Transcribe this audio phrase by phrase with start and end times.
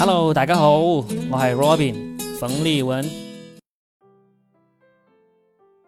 [0.00, 3.04] Hello，大家好，我系 Robin 冯立文，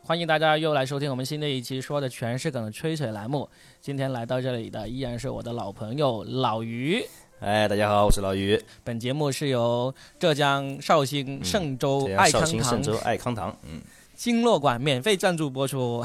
[0.03, 3.49] 欢迎大家又来收听我们新的一期说的全是梗的吹水栏目。
[3.81, 7.01] 今天来到这里的依然是我的老朋友老于。
[7.39, 8.61] 哎，大家好，我是老于。
[8.83, 13.81] 本节目是由浙江绍兴嵊州爱康堂、嵊州爱康堂，嗯。
[14.21, 16.05] 经络馆免费赞助播出，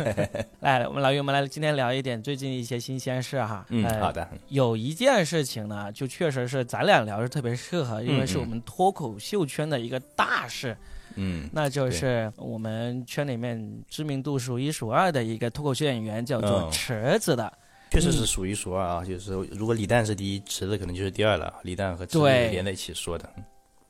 [0.60, 3.64] 来，我们老于，我们来今天聊一点最近一些新鲜事哈。
[3.70, 4.28] 嗯，好的。
[4.48, 10.76] 有一件事情呢，就确实是咱俩聊是特别适合，因为是我们脱口秀圈的一个大事。
[11.14, 17.50] 嗯，那就是我们圈里面知名度数一数二的一个脱口秀演员，叫做池子的。
[17.90, 21.54] 确实是数一数二啊，就是如果李诞是第一，池子可能就是第二了。
[21.62, 23.26] 李诞和池子连在一起说的。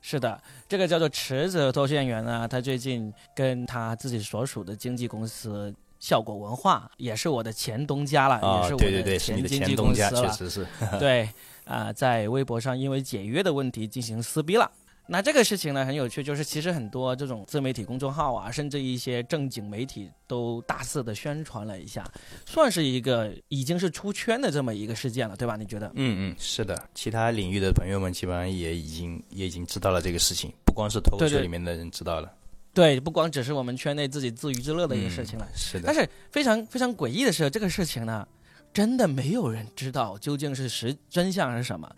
[0.08, 10.64] 是的，这个叫做池子的脱线员呢，他最近跟他自己所属的经纪公司效果文化，也是我的前东家了，也是我的前经纪公司了，确实是。
[11.00, 11.28] 对，
[11.64, 14.70] 啊，在微博上因为解约的问题进行撕逼了。
[15.08, 22.04] 那这个事情呢很有趣，就是其实很多这种自媒体公众号啊，甚至一些正经媒体都大肆的宣传了一下，
[22.44, 25.56] 算是一个已经是出圈的这么一个事件了，对吧？
[25.56, 25.86] 你觉得？
[25.94, 32.32] 嗯嗯，是的，其他领域的朋友们基本上也已经也已经知道了这个事情，不光是脱口秀里面的人知道了。
[32.74, 35.46] 对，不光只是我们圈内自己自娱自乐的一个事情了。
[35.54, 35.84] 是的。
[35.86, 38.26] 但是非常非常诡异的是，这个事情呢，
[38.74, 41.90] 真的没有人知道究竟是实真相是什么。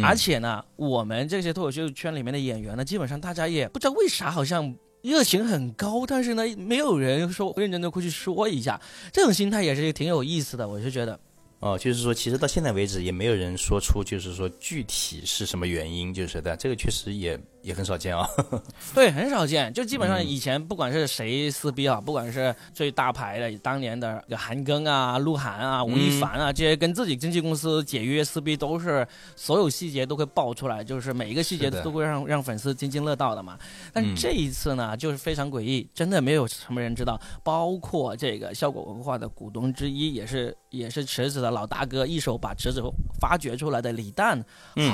[0.00, 8.80] 而且呢，我们这些脱口秀圈里面的演员呢，基本上大家也不知道为啥，好像热情很高，但是呢，没有人说认真的会去说一下，
[9.12, 11.18] 这种心态也是挺有意思的，我就觉得。
[11.58, 18.28] 哦，就是说，其实到现在为止也没有人说出，就是说具体是什么原因，就是的，这个确实也也很少见啊。
[18.92, 33.56] 对，很少见，就基本上以前不管是谁撕逼啊，不管是最大牌的当年的韩庚啊、鹿晗啊、吴亦凡啊，这些跟自己经纪公司解约撕逼，都是所有细节都会爆出来，就是每一个细节都会让让粉丝津津乐道的嘛。
[33.92, 41.52] 但这一次呢，就是非常诡异，真的没有什么人知道，包括这个效果文化的股东之一，也是也是池子的。
[41.52, 42.82] 老大哥一手把池子
[43.20, 44.42] 发掘出来的李诞，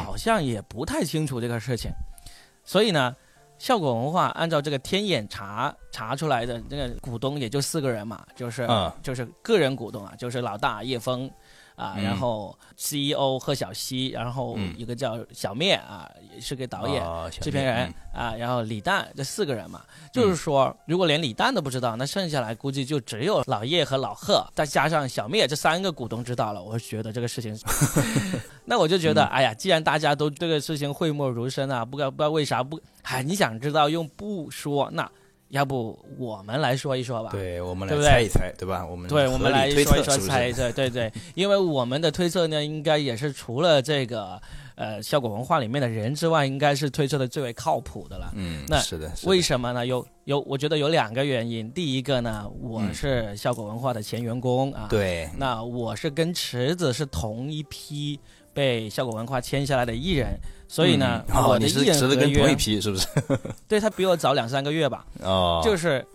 [0.05, 1.89] 好像也不太清楚这个事情，
[2.69, 3.17] 所以呢，
[3.57, 8.69] 效果文化按照这个天眼查查出来的这个股东也就四个人嘛，就是
[9.03, 11.31] 就是个人股东啊，就是老大叶枫。
[11.79, 19.81] 啊，然后 CEO 贺小西，然后一个叫小灭啊，也是个导演、制片人啊，然后李诞，这四个人嘛，
[20.13, 26.61] 就是说，如果连李诞都不知道，那剩下来估计就只有老叶和老贺，再加上小灭这三个股东知道了。
[26.61, 27.57] 我觉得这个事情，
[28.67, 35.09] 那我就觉得，哎呀，既然大家都这个事情讳莫如深啊，不知道不知道为啥不，哎，你想知道用不说那。
[35.49, 37.31] 要不我们来说一说吧？
[37.31, 38.85] 对，我们来猜一猜，对吧？
[38.85, 41.11] 我们对，我们来说一说，猜一猜，对对。
[41.35, 44.41] 因为我们的推测呢，应该也是除了这个
[44.75, 48.31] 呃效果文化里面的人之外，应该是推测的最为靠谱的了。
[48.37, 49.11] 嗯，那是的。
[49.25, 49.87] 为什么呢？
[49.87, 51.71] 有有，我觉得有两个原因。
[51.73, 54.87] 第一个呢，我是效果文化的前员工啊。
[54.91, 55.31] 对。
[55.39, 58.21] 那我是跟池子是同一批
[58.53, 60.39] 被效果文化签下来的艺人。
[60.69, 63.07] 所以呢，我的艺人合约同一批是不是？
[63.67, 65.07] 对他比我早两三个月吧。
[65.23, 66.07] 哦，就是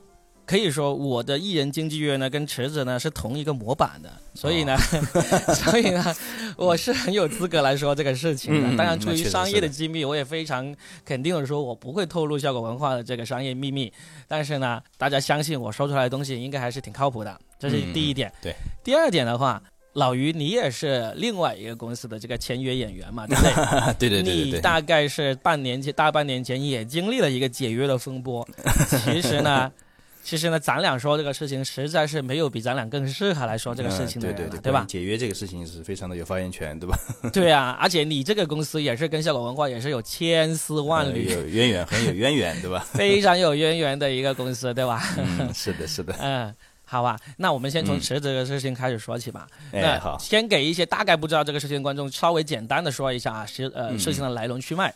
[0.46, 4.78] 可以说我的艺人经纪约呢跟池子呢是同一个模板的，所以呢，
[5.56, 6.16] 所以呢，
[6.56, 8.78] 我是很有资格来说这个事情的。
[8.78, 13.92] 当然，出于商业的机密，我也非常肯定的说，我不会透露效果文化的这个商业秘密。
[14.28, 18.32] 但是呢，大家相信我说出来的东西应该还是挺靠谱的，这是第一点。
[18.40, 18.54] 对，
[18.84, 19.62] 第二点的话。
[19.94, 24.10] 老于，你也是另外一个公司的这个签约演员嘛， 对不对？
[24.10, 24.34] 对对对。
[24.34, 28.48] 你大概是半年前、大半年前也经历了一个解约的风波。
[28.88, 29.72] 其实呢，
[30.24, 34.86] 其实呢，咱俩说这个事情，实在是没有比咱俩更适合来说这个事情的人了，对对吧？
[34.88, 36.98] 解约这个事情是非常的有发言权，对吧？
[37.32, 42.84] 对啊，而且你这个公司也是跟效果文化也是有千丝万缕、有渊源，很有渊源，对吧？
[42.94, 45.04] 非常有渊源的一个公司，对吧？
[45.20, 46.16] 嗯，是的，是的。
[46.20, 46.52] 嗯。
[46.94, 49.48] 好吧，那我们先从池子这个事情开始说起吧。
[49.72, 54.94] 那好，先给一些大概不知道这个事情的观众稍微简单的说一下啊，事呃事情的来龙去脉，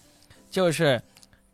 [0.51, 1.01] 就是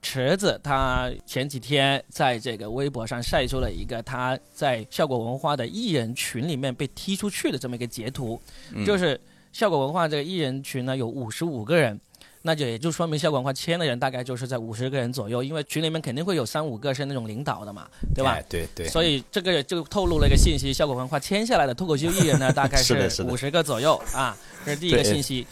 [0.02, 8.38] 池子他前几天在这个微博上晒出了一个他在效果文化的艺人群里面被踢出去的这么一个截图，
[8.86, 9.18] 就是
[9.54, 11.98] 效果文化这个艺人群呢有五十五个人。
[12.46, 18.38] 那就也就说明效果文化签的人大概就是在五十个人左右，因为群里面肯定会有三五个是那种领导的嘛，对吧？
[18.50, 18.88] 对对。
[18.90, 25.48] 所以这个就透露了一个信息：效果文化签下来的脱口秀艺人呢， 大概是五十个左右啊，这是第一个信息。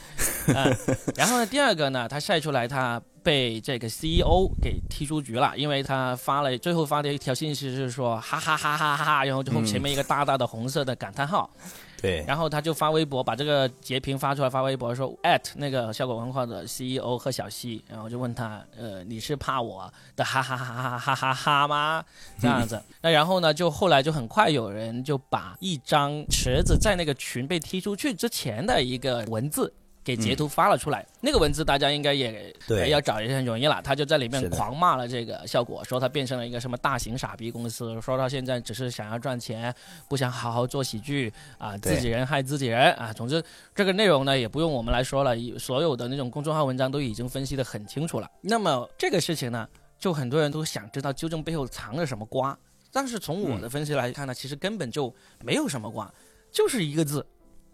[0.53, 0.67] 啊，
[1.15, 11.49] 然后呢，第二个呢，他晒出来他被这个 CEO 给踢出局了，因为他发了最后发的一条信息是说哈哈哈哈哈哈，然后最后前面一个大大的红色的感叹号。
[12.01, 15.15] 对，然后他就发微博把这个截屏发出来，发微博说
[15.55, 22.03] 那个效果文化的 CEO 贺小西，然后就问他，呃，你是怕我的 哈哈哈哈哈哈哈吗？
[22.39, 29.71] 这样子， 那然后呢，就后来就很快有人就把一张池子在那个群被踢出去之前的一个文字。
[30.03, 33.79] 给截图发了出来，那个文字大家应该也对要找一下容易了。
[33.83, 39.73] 他就在里面狂骂了这个效果，说他变成了一个什么大型傻逼公司，说他现在只是想要赚钱，
[40.09, 43.13] 不想好好做喜剧啊，自己人害自己人啊。
[43.13, 43.43] 总之，
[43.75, 48.27] 这个内容呢也不用我们来说了，所有的那种公众号文章都已经分析的很清楚了。
[48.41, 49.67] 那么这个事情呢，
[49.99, 52.57] 就很多人都想知道究竟背后藏着什么瓜。
[52.91, 55.13] 但是从我的分析来看呢，其实根本就
[55.43, 56.11] 没有什么瓜，
[56.51, 57.25] 就是一个字，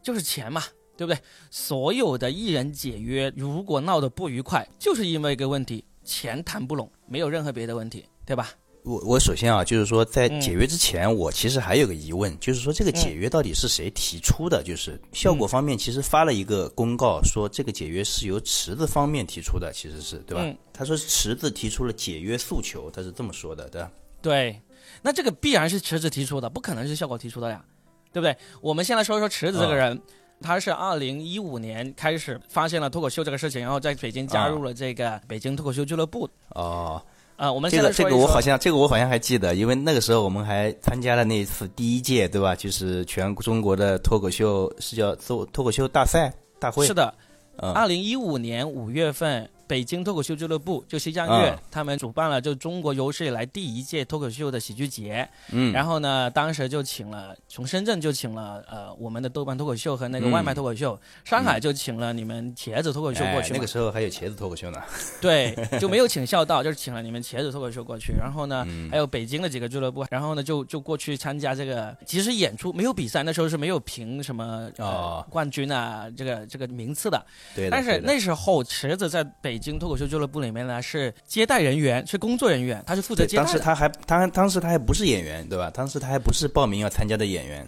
[0.03, 0.61] 就是钱嘛。
[0.97, 1.19] 对不对？
[1.51, 8.49] 所有的艺人解约，如果闹得不愉快，就是因为一个问题，钱谈不拢，没有任何别的问题，对吧？
[8.83, 14.63] 我我首先啊，就是说在嗯解约之前，我其实还有个疑问，就是说这个解约到底是谁提出的？
[14.63, 20.41] 就是效果方面其实发了一个公告，说这个解约是由池子方面提出的，其实是对吧？
[20.43, 23.91] 嗯他说池子提出了解约诉求，他是这么说的，对吧？
[24.21, 24.61] 对，
[25.01, 27.65] 那这个必然是池子提出的，不可能是效果提出的呀，
[28.13, 28.37] 对不对？
[28.61, 30.01] 我们先来说一说池子这个人。
[30.41, 36.29] 他是二零一五年开始发现了脱口秀这个事情，然后在北京加入了这个北京脱口秀俱乐部。
[36.49, 37.01] 哦，
[37.35, 42.55] 啊、我们这个这个我好像这个我好像还记得，因为那个时候我们还参加了那一次第一届，对吧？
[42.55, 47.13] 就是全中国的脱口秀是叫脱脱口秀大赛大会，是的，
[47.57, 55.27] 呃二零一五年五月份，北京脱口秀俱乐部就西江月、嗯他们主办了就中国有史以来第一届脱口秀的喜剧节。
[55.51, 60.31] 嗯，然后呢，当时就请了从深圳就请了呃我们的豆瓣脱口秀和那个嗯。
[60.31, 63.53] 外卖脱口秀，上海就请了你们茄子脱口秀过去。
[63.53, 64.81] 哎那个时候还有茄子脱口秀呢，
[65.21, 68.13] 对，就没有请孝道，就是请了你们茄子脱口秀过去。
[68.13, 68.89] 然后呢，嗯。
[68.89, 77.23] 还有北京的几个俱乐部，然后呢就就过去参加这个，其实演出没有比赛，那时候是没有评什么、呃哦冠军啊这个这个名次的。
[77.55, 83.49] 对的，但是那时候池子在北京脱口秀俱乐部里面呢是接待人员，是工作人员，他是负责，接待的。
[83.49, 85.71] 当时他还他当时他还不是演员，对吧？
[85.73, 87.67] 当时他还不是报名要参加的演员。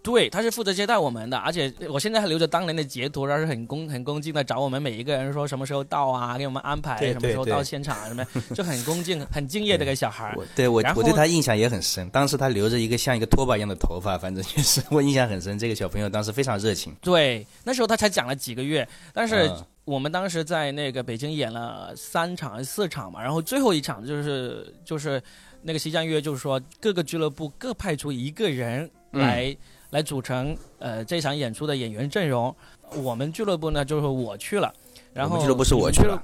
[0.00, 8.24] 对，他是负责接待我们的，而且我现在还留着当年的截图，然后是很恭很恭敬的找我们每一个人说什么时候到啊，给我们安排什么时候到现场啊，什么
[8.54, 10.34] 就很恭敬、很敬业的一个小孩儿。
[10.36, 15.58] 我对我我对他印象也很深，当时他留着一个像一个拖把一样的头发，反正就是我印象很深。
[15.58, 25.20] 这个小朋友当时非常热情，对，那时候他才讲了几个月，但是嗯我们当时在那个北京演了三场还是四场嘛，然后最后一场就是就是
[25.62, 29.56] 那个西江月，就是说各个俱乐部各派出一个人嗯来、
[29.88, 32.54] 来组成呃这场演出的演员阵容。
[33.02, 34.70] 我们俱乐部呢就是我去了，
[35.14, 36.22] 然后俱乐部是我去了，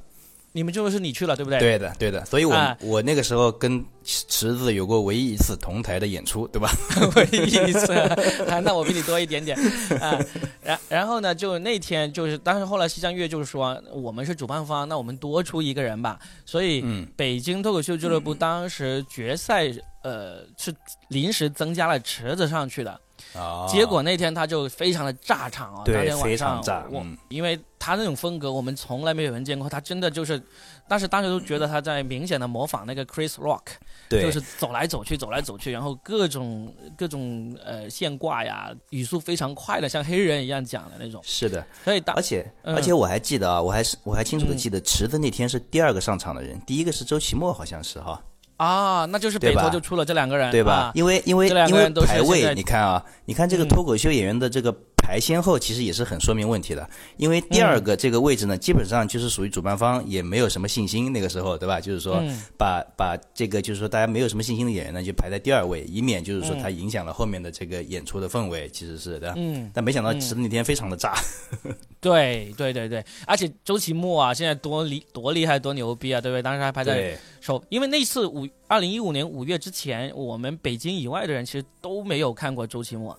[0.56, 1.58] 你们就是你去了对不对？
[1.58, 6.70] 对的对的，所以我、啊我那个时候跟池子有过唯一一次同台的演出，对吧？
[7.16, 7.92] 唯一一次，
[8.46, 9.58] 啊，那我比你多一点点
[10.00, 10.16] 啊。
[10.62, 16.20] 然然后呢，就那天就是，但是后来西江月就是说，我们是主办方，那我们多出一个人吧。
[16.46, 19.72] 所以嗯，北京脱口秀俱乐部当时决赛，
[20.04, 20.72] 呃，是
[21.08, 23.00] 临时增加了池子上去的。
[23.34, 27.16] 啊，结果那天他就非常的炸场啊，当对天晚非上常炸，我嗯。
[27.28, 30.40] 因为他那种风格，我们从来没有人见过，他真的就是，
[30.88, 33.62] 当时大家都觉得他在明显的模仿那个 Chris Rock。
[34.08, 41.20] 对，就是走来走去，走来走去，然后各种各种呃现挂呀，语速非常快的，像黑人一样讲的那种。
[41.24, 42.74] 是的，所以当而且、嗯。
[42.74, 44.56] 而且我还记得啊，我还是我还清楚的嗯。
[44.56, 48.22] 记得，池子那天是第二个上场的人，第一个是周奇墨，好像是哈，
[48.56, 50.72] 啊，那就是北对吧托就出了这两个人，对吧？
[50.74, 54.72] 啊因为因为因为排位，你看啊，你看这个嗯脱口秀演员的这个
[55.04, 56.88] 排先后，其实也是很说明问题的。
[57.18, 61.78] 因为第二个这个位置呢，基本上就是属于主办方也没有什么信心，那个时候对吧？
[61.78, 69.34] 就是说嗯把把这个就是说大家没有什么信心的演员呢，就排在第二位，以免就是说嗯他影响了后面的这个演出的氛围，其实是的。
[69.36, 71.14] 嗯，但没想到其实那天非常的炸，
[72.00, 76.42] 对对对对，而且周奇墨啊，现在多厉多厉害多牛逼啊，对不对？
[76.42, 83.18] 当时还排在首，因为那次五二零一五年五月之前，我们北京以外的人其实都没有看过周奇墨，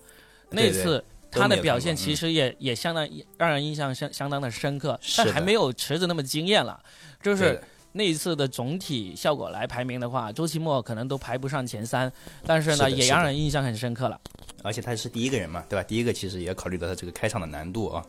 [0.50, 0.98] 那对对次。
[0.98, 6.82] 都他的表现其嗯实也、也相当让人印象相相当的深刻，但还没有池子那么惊艳了。
[7.22, 7.62] 就是
[7.92, 12.12] 那一次的总体效果来排名的话，周奇墨可能都排不上前三，
[12.46, 14.20] 但是呢，也让人印象很深刻了。
[14.63, 15.84] 而且他是第一个人嘛，对吧？
[15.84, 18.06] 第一个其实也要考虑到他这个开场的难度啊。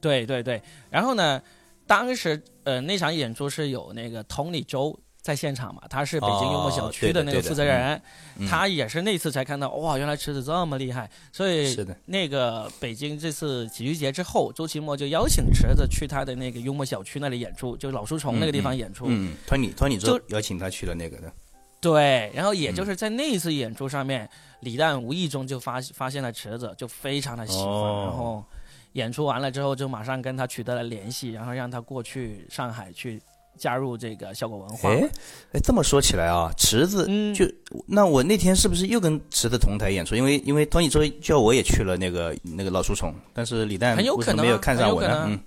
[0.00, 1.42] 对对对，然后呢，
[1.86, 8.00] 当时呃那场演出是有那个 Tony 周在现场嘛，他是北京幽默小区的那个负责人，
[8.36, 19.06] 嗯他也是那次才看到哇，原来池子这么厉害，所以那个北京这次喜剧节之后，周奇墨就邀请池子去他的那个幽默小区那里演出，就老书虫那个地方演出。
[19.08, 21.32] 嗯，托尼托尼就邀请他去了那个的，
[21.80, 24.30] 对，然后也就是在那一次演出上面，
[24.60, 28.06] 李诞无意中就发发现了池子，就非常的喜欢，哦。
[28.06, 28.44] 然后
[28.92, 33.20] 演出完了之后就马上跟他取得了联系，然后让他过去上海去
[33.56, 34.90] 加入这个效果文化。
[34.90, 35.08] 哎
[35.52, 37.44] 哎，这么说起来啊，池子嗯，就
[37.86, 40.14] 那我那天是不是又跟池子同台演出？
[40.14, 45.24] 因为因为托尼说叫我也去了那个那个老鼠虫，但是李诞很有为什么没有看上我呢？
[45.26, 45.40] 嗯，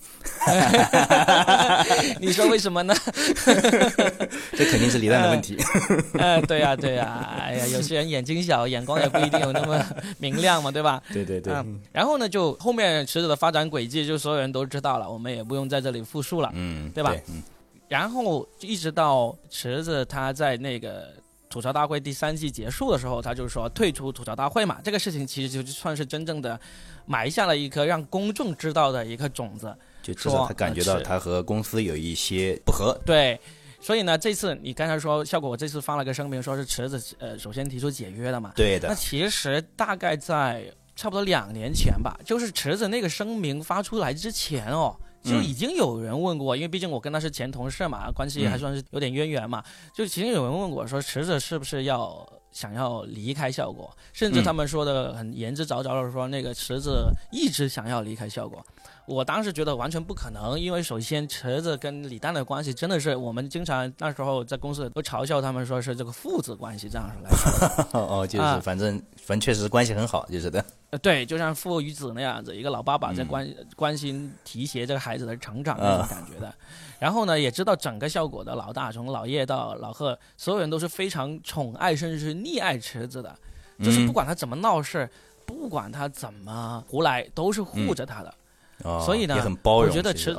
[2.19, 2.93] 你说为什么呢？
[4.53, 5.57] 这肯定是李诞的问题。
[6.17, 9.83] 呃，对呀、对呀、哎呀，有些人眼睛小，眼光也不一定有那么
[10.17, 11.01] 明亮嘛，对吧？
[11.13, 16.51] 对对对，嗯然后呢，就后面池子的发展轨迹，就所有人都知道了，我们也不用在这里复述了。
[16.53, 17.41] 嗯，对吧嗯
[17.89, 21.11] 然后一直到池子他在那个
[21.49, 26.57] 吐槽大会第三季结束的时候，他就说退出吐槽大会嘛，这个事情其实就算是真正的
[27.05, 29.75] 埋下了一颗让公众知道的一颗种子。
[30.01, 32.97] 就至少他感觉到他和公司有一些不合。
[33.05, 33.39] 对，
[33.81, 38.53] 所以呢，这次你刚才说效果，我这次发了个声明，说是池子呃首先提出解约的嘛。
[38.55, 52.27] 对的，那其实大概在差不多两年前吧，就是池子那个声明发出来之前哦，就嗯已经有人问过，因为毕竟我跟他是前同事嘛，关系还算是有点渊源嘛，就其实有人问过说池子是不是要。
[52.51, 58.65] 想要离开效果，甚至嗯他们说的很言之凿凿的说，那个池子一直想要离开效果。
[59.09, 67.89] 我当时觉得完全不可能，因为首先池子跟李诞的关系真的是我们经常那时候在公司都嘲笑他们说是这个父子关系这样来说。
[67.99, 70.63] 哦哦，就是啊反正反正确实关系很好，就是的。
[70.91, 76.53] 呃，对，就像父与子那样子，一个老爸爸在嗯关、关心提携这个孩子的成长那种感觉的。
[76.99, 83.35] 然后呢，也知道整个效果的老大，从老叶到老贺，所有人都是非常宠爱甚至是溺爱池子的，
[83.83, 85.09] 就是不嗯管他怎么闹事，
[85.45, 88.33] 不管他怎么胡来，都是护着他的。
[88.83, 89.89] 哦，所以呢也很包容。
[89.89, 90.35] 我觉得池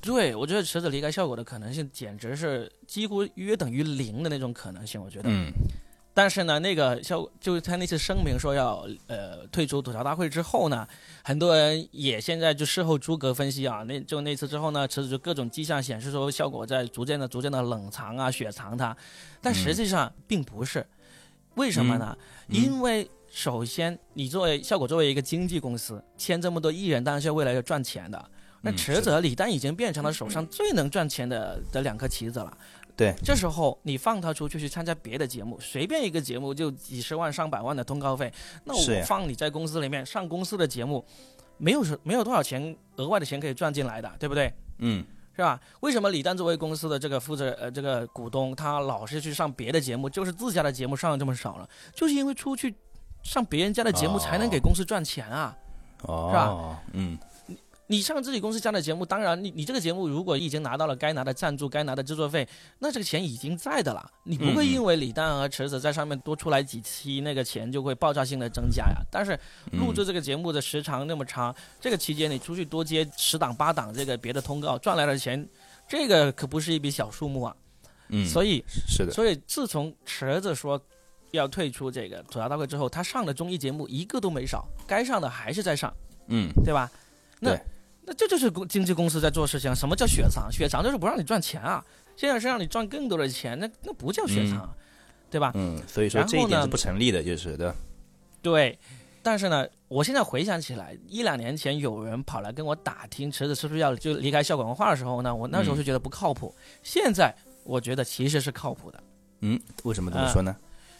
[0.00, 5.28] 对，我觉得池子离开效果的可能性简直是几乎约等于零的那种可能性，我觉得。
[5.28, 5.50] 嗯
[6.18, 10.88] 但是呢，那个效就是他那次声明说要呃退出吐槽大会之后呢，
[11.22, 18.96] 很多人也现在就事后诸葛分析啊，那就那次之后呢，池子就各种迹象显示说效果在逐渐的、逐渐的冷藏啊、雪藏他，
[19.42, 20.86] 但实际上并不是，
[21.56, 22.16] 为什么呢？
[22.48, 28.30] 嗯因为首先你作为效果作为一个经纪公司，签这么多艺人，当然是为了要赚钱的。
[28.62, 32.56] 那嗯池子和李诞已经变成了手上最能赚钱的的两颗棋子了。
[32.96, 38.32] 对，这时候你放他出去去参加别的节目，随便一个节目就几十万、上百万的通告费，
[38.64, 41.04] 那我放你在公司里面上公司的节目，
[41.58, 44.50] 没有没有多少钱额外的钱可以赚进来的，对不对？
[44.78, 45.04] 嗯
[45.36, 45.60] 是吧？
[45.80, 52.74] 为什么李诞作为公司的这个负责呃这个股东，他老是去上别的节目，就是自家的节目上的这么少了，就是因为出去
[53.26, 55.56] 上别人家的节目才能给公司赚钱啊。
[56.02, 57.18] 哦，是吧嗯
[57.88, 62.46] 你上自己公司家的节目，当然你你这个节目如果已经拿到了该拿的赞助、该拿的制作费，
[62.80, 64.10] 那这个钱已经在的了。
[64.24, 69.00] 你不会因为李诞和池子在上面多出来几期，那个钱就会爆炸性的增加呀。
[69.08, 69.38] 但是
[69.70, 75.48] 录制这个节目的时长那么长，这个期间你出去多接十档八档这个别的通告赚来的钱，
[75.88, 77.54] 这个可不是一笔小数目啊。
[78.08, 80.80] 嗯，所以是的，所以自从池子说
[81.36, 85.92] 要退出这个吐槽大会之后，他上的综艺节目一个都没少，该上的还是在上。
[86.28, 86.90] 嗯对吧？
[87.38, 87.56] 那
[88.04, 89.74] 那这就是公经纪公司在做事情。
[89.74, 90.50] 什么叫雪藏？
[90.50, 91.84] 雪藏就是不让你赚钱啊！
[92.16, 94.68] 现在是让你赚更多的钱，那那不叫雪藏，
[95.30, 95.52] 对吧？
[95.54, 97.74] 嗯，所以说这一点是不成立的，就是的。
[98.42, 98.78] 对。
[99.22, 106.54] 但是呢，我现在回想起来，一两年前有人跑来跟我打听池子是不是要就离开笑果文化的时候呢，我那时候嗯是觉得不靠谱。
[106.84, 109.02] 现在我觉得其实是靠谱的，
[109.40, 110.56] 嗯，为什么这么啊说呢？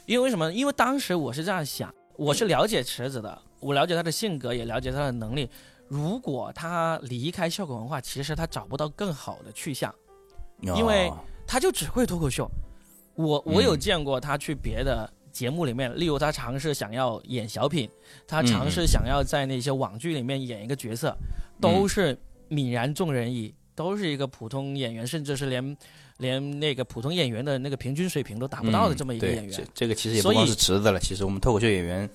[0.06, 0.52] 因为为什么？
[0.52, 5.50] 因为当时我是这样想，我是了解池子的，我了解他的性格，也了解他的能力。
[5.88, 9.94] 如果他离开笑果文化，其实他找不到更好的去向，
[10.60, 12.48] 因为哦他就只会脱口秀。
[13.14, 17.88] 我我有嗯见过他去别的节目里面，例如他尝试想要演小品，
[18.26, 21.16] 他尝嗯试想要在那些网剧里面演一个角色，
[21.60, 22.16] 都是
[22.50, 25.76] 泯然众人矣，都是一个普通演员，甚至是连
[26.18, 29.52] 连那个普通演员的那个平均水平都达不到的嗯这么一个演员。
[29.52, 32.08] 这这个其实也不光是池子了，其实我们脱口秀演员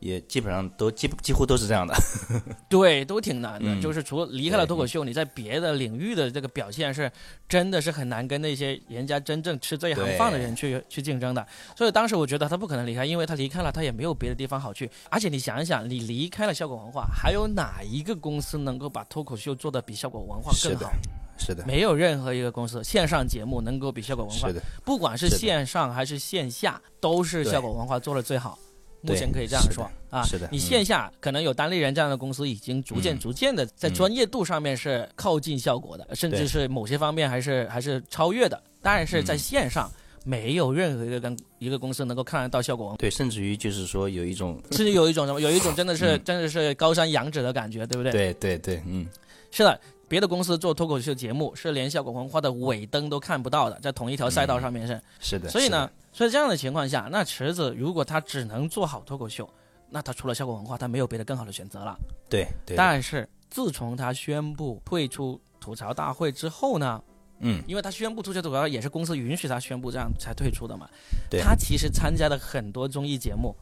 [0.00, 1.94] 也基本上都几几乎都是这样的。
[2.68, 3.74] 对，都挺难的。
[3.74, 7.10] 嗯就是除了离开了脱口秀，你在别的领域的这个表现是，
[7.48, 11.46] 真的是很难跟那些人家真正吃这一行饭的人去去竞争的。
[11.76, 14.90] 所以当时我觉得他不可能离开，因为他离开了，他也没有别的地方好去。
[15.08, 20.92] 而且你想一想，你离开了效果文化，还有哪一个公司能够把脱口秀做得比效果文化更好？
[21.38, 24.48] 是的，没有任何一个公司线上节目能够比效果文化。
[24.48, 28.58] 是，的，不管是线上还是线下，都是效果文化做的最好。
[29.06, 33.18] 目前可以这样说啊，是的你线下可能有单立人这样的公司，已经逐渐嗯。
[33.18, 38.62] 逐渐的在嗯专业度上面是靠近效果的，甚至是某些方面还是还是超越的。
[38.80, 39.92] 但是在嗯线上，
[40.24, 46.22] 没有任何一个跟一个公司能够看得到效果，对，甚至于就是说有一种， 甚至有一种什么，有一种真的是、嗯。
[46.24, 48.10] 真的是高山仰止的感觉，对不对？
[48.10, 49.06] 对对对，嗯，
[49.50, 55.00] 是的，别的公司做脱口秀节目是连效果文化的尾灯都看不到的，在同一条赛道上面是。
[55.20, 55.48] 是的。
[55.48, 59.48] 所以呢，，所以这样的情况下，那池子如果他只能做好脱口秀，
[59.90, 61.96] 那他除了效果文化，他没有别的更好的选择了。
[62.28, 67.02] 对对，但是自从他宣布退出吐槽大会之后呢，
[67.40, 70.88] 嗯，因为他宣布退出吐槽也是公司允许他宣布这样才退出的嘛。
[71.30, 73.54] 对他其实参加的很多综艺节目，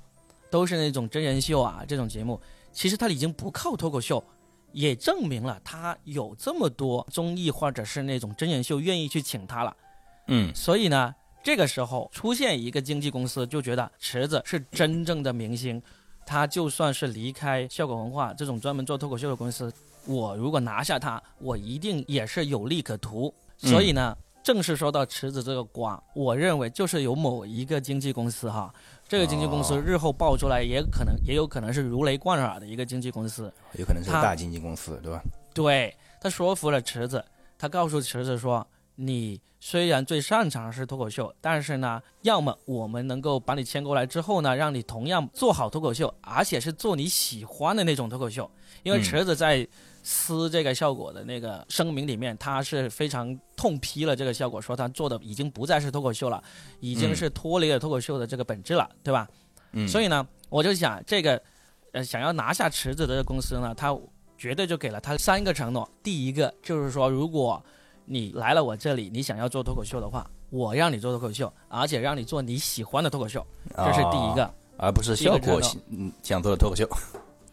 [0.50, 2.40] 都是那种真人秀啊这种节目，
[2.72, 4.22] 其实他已经不靠脱口秀。
[4.72, 9.76] 也证明了他有这么多综艺或者是那种真人秀愿意去请他了，
[10.28, 10.54] 嗯。
[10.54, 15.80] 所以呢，这个时候出现一个经纪公司，就觉得池子是真正的明星，
[16.24, 19.72] 他就算是离开效果文化这种专门做脱口秀的公司，
[20.06, 23.32] 我如果拿下他，我一定也是有利可图。
[23.62, 23.70] 嗯。
[23.70, 28.72] 所以呢，正式说到池子这个瓜，我认为就是有某一个经纪公司哈，
[29.08, 33.52] 这个经纪公司哦日后爆出来，也可能也有可能是如雷贯耳的一个经纪公司。
[33.74, 35.22] 有可能是个大经纪公司，对吧？
[35.52, 37.22] 对他说服了池子，
[37.58, 38.66] 他告诉池子说
[38.96, 48.50] ：“你虽然最擅长是脱口秀，但是呢，要么我们能够把你签过来之后呢，让你同样做好脱口秀，而且是做你喜欢的那种脱口秀。
[48.82, 49.66] 因为嗯池子在
[50.02, 56.42] 撕这个效果的那个声明里面，他是非常痛批了这个效果，说他做的已经不再是脱口秀了，
[56.80, 59.28] 已经是脱离了脱口秀的这个本质了，对吧？
[59.72, 61.40] 嗯，所以呢，我就想这个，
[61.92, 63.96] 呃，想要拿下池子的这公司呢，他
[64.36, 65.88] 绝对就给了他三个承诺。
[66.02, 67.62] 第一个就是说，如果
[68.04, 74.44] 你来了我这里，你想要做脱口秀的话，我让你做脱口秀，而且让你做你喜欢的脱口秀，这是第一个。
[74.44, 76.88] 哦而不是效果嗯想做的脱口秀。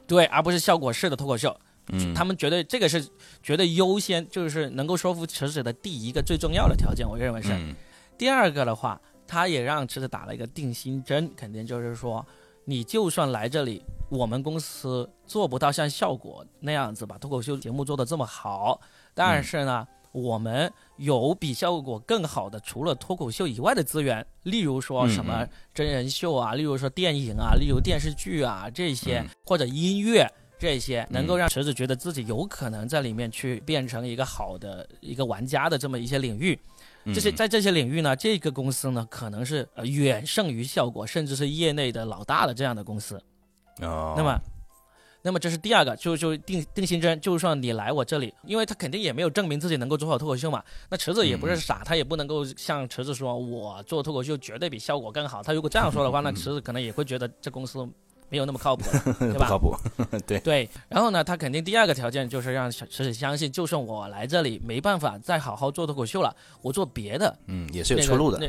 [0.08, 1.56] 对，而不是效果式的脱口秀。
[1.92, 3.06] 嗯，他们觉得这个是
[3.42, 7.52] 绝对优先，就是能够说服池子的第一个最重要的条件，我认为是。
[7.54, 7.76] 嗯
[8.20, 12.26] 第二个的话，他也让池子打了一个定心针，肯定就是说，
[12.66, 18.82] 你就算来这里，我们公司做不到像效果那样子把脱口秀节目做得这么好，
[19.14, 30.30] 但是呢，我们有比效果更好的，除了脱口秀以外的资源，例如说什么嗯真人秀啊，例如说电影啊，例如电视剧啊这些，嗯或者音乐。
[30.60, 36.60] 这些能够让池子觉得自己有可能在里面去变成一个好的一个玩家的这么一些领域，
[37.06, 43.20] 这些嗯在这些领域呢，这个公司呢可能是呃远胜于效果，甚至是业内的老大的这样的公司。
[43.82, 44.38] 哦，那么，
[45.22, 50.62] 那么这是第二个，就就定定心针，就算你来我这里，因为他肯定也没有证明自己能够做好脱口秀嘛。
[50.90, 55.42] 那池子也不是傻，他也不能够像池子说，我做脱口秀绝对比效果更好。
[55.42, 57.88] 他如果这样说的话， 那池子可能也会觉得这公司
[58.30, 59.40] 没有那么靠谱了， 对吧？
[59.40, 59.76] 不靠谱。
[60.26, 68.40] 对，对，然后呢，他肯定第二个条件就是让小池子相信，就算我来这里没办法再好好做脱口秀了，我做别的，嗯，也是有出路的。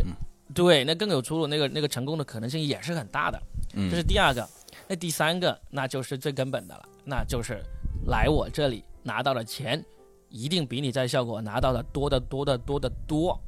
[0.52, 3.40] 对，那更有出路，那个那个成功的可能性也是很大的。
[3.74, 4.46] 嗯，这是第二个。
[4.88, 7.62] 那第三个，那就是最根本的了，那就是
[8.06, 9.84] 来我这里拿到的钱，
[10.28, 13.40] 一定比你在效果拿到的多得多得多得多。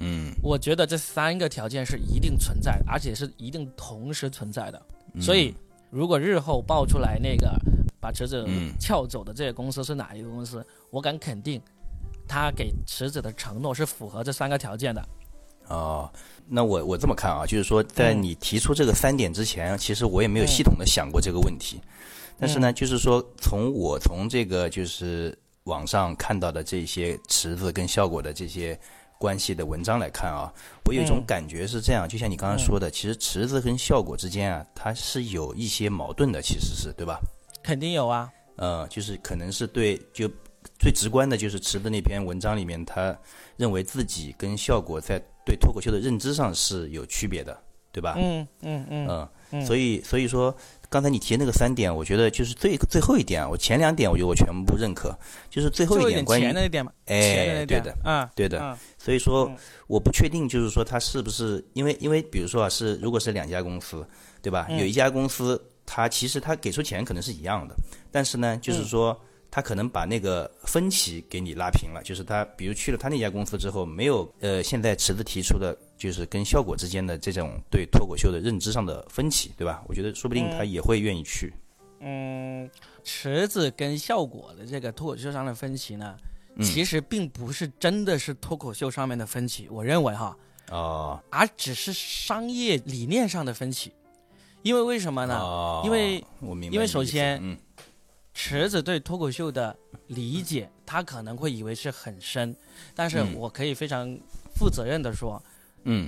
[0.00, 4.82] 嗯，我觉得这三个条件是一定存在的，而且是一定同时存在的。
[5.14, 5.54] 嗯所以，
[5.90, 7.56] 如果日后爆出来那个
[8.00, 11.60] 把池子嗯撬走的这个公司是哪一个公司，我敢肯定，
[12.28, 15.08] 他给池子的承诺是符合这三个条件的。
[15.68, 16.12] 哦，
[16.46, 21.80] 那我我这么看啊，就是说，在嗯你提出这个三点之前，其实我也没有系统的想过这个问题。
[22.38, 28.78] 但是呢，嗯就是说，从我从这个就是网上看到的这些池子跟效果的这些
[29.18, 30.52] 关系的文章来看啊，
[30.86, 31.24] 我有一种嗯。
[31.26, 37.18] 感觉是这样，就像你刚刚说的，其实池子跟效果之间啊，它是有一些矛盾的，其实是对吧？
[37.62, 40.28] 肯定有啊，呃，就是可能是对，就
[40.78, 43.16] 最直观的就是池子那篇文章里面，他
[43.56, 47.58] 认为自己跟效果在对脱口秀的认知上是有区别的，
[47.92, 48.14] 对吧？
[48.18, 49.08] 嗯嗯嗯。
[49.08, 49.64] 嗯，嗯。
[49.64, 50.54] 所以所以说，
[50.94, 55.12] 刚才你提的那个三点，我觉得就是最最后一点啊，我前两点我觉得我全部认可，
[55.50, 58.78] 就是最后一点关于钱那一点嘛，钱的哎，那一点对的，啊，对的，嗯。
[58.96, 59.56] 所以说嗯
[59.88, 64.06] 我不确定，就是说他是不是因为因为比如说啊，是如果是两家公司，
[64.40, 64.68] 对吧？
[64.70, 64.78] 嗯。
[64.78, 67.74] 有一家公司，他其实他给出钱可能是一样的，
[68.12, 68.84] 但是呢，就是嗯。
[68.84, 79.82] 说他可能把那个分歧给你拉平了，就是他比如去了他那家公司之后，没有呃现在池子提出的，就是跟效果之间的这种对脱口秀的认知上的分歧，对吧？
[79.88, 81.50] 我觉得说不定他也会愿意去。
[82.00, 82.70] 嗯，
[83.02, 86.14] 池子跟效果的这个脱口秀上的分歧呢，
[86.56, 90.36] 嗯其实并不是真的是脱口秀上面的分歧，我认为哈，
[90.68, 93.90] 哦而只是商业理念上的分歧。
[94.60, 95.38] 因为为什么呢？
[95.38, 97.56] 哦，因为我明白因为首先嗯
[98.34, 99.74] 池子对脱口秀的
[100.08, 102.54] 理解，他可能会以为是很深，
[102.94, 104.14] 但是嗯我可以非常
[104.54, 105.50] 负责任的说，嗯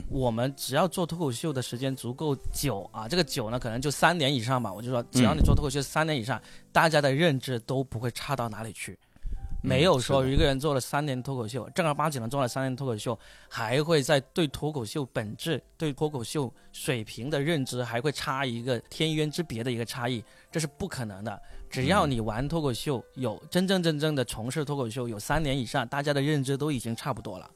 [0.08, 4.72] 我们只要做脱口秀的时间足够久啊，这个久呢可能就三年以上吧。
[4.72, 6.40] 我就说，只要你做脱口秀三年以上，
[6.72, 8.98] 大家的认知都不会差到哪里去。
[9.62, 21.40] 没有说一个人做了三年脱口秀，正儿八经的做了三年脱口秀，还会在对脱口秀本质、对脱口秀水平的认知还会差一个天渊之别的一个差异，这是不可能的。
[21.68, 27.50] 只要你玩脱口秀，有真真正正的从事脱口秀有三年以上，大家的认知都已经差不多了。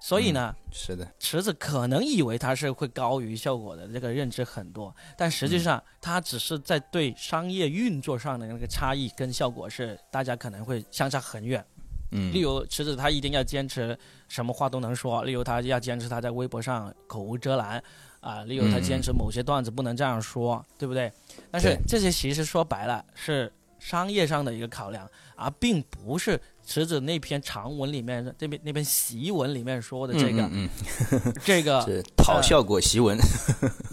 [0.00, 11.64] 所以呢，是的，池子可能以为他是会高于效果的这个认知很多，但实际上他只是在对商业运作上的那个差异跟效果是大家可能会相差很远。
[12.12, 12.32] 嗯。
[12.32, 17.82] 例如池子他一定要坚持什么话都能说，例如他要坚持他在微博上口无遮拦，
[18.20, 21.12] 啊，例如他嗯坚持某些段子不能这样说，对不对？
[21.50, 30.68] 但是这些其实说白了是商业上的一个考量，而并不是池子那篇长文里面这边那篇檄文里面说的这个、嗯
[31.44, 31.84] 这个
[32.16, 33.18] 讨效果檄文，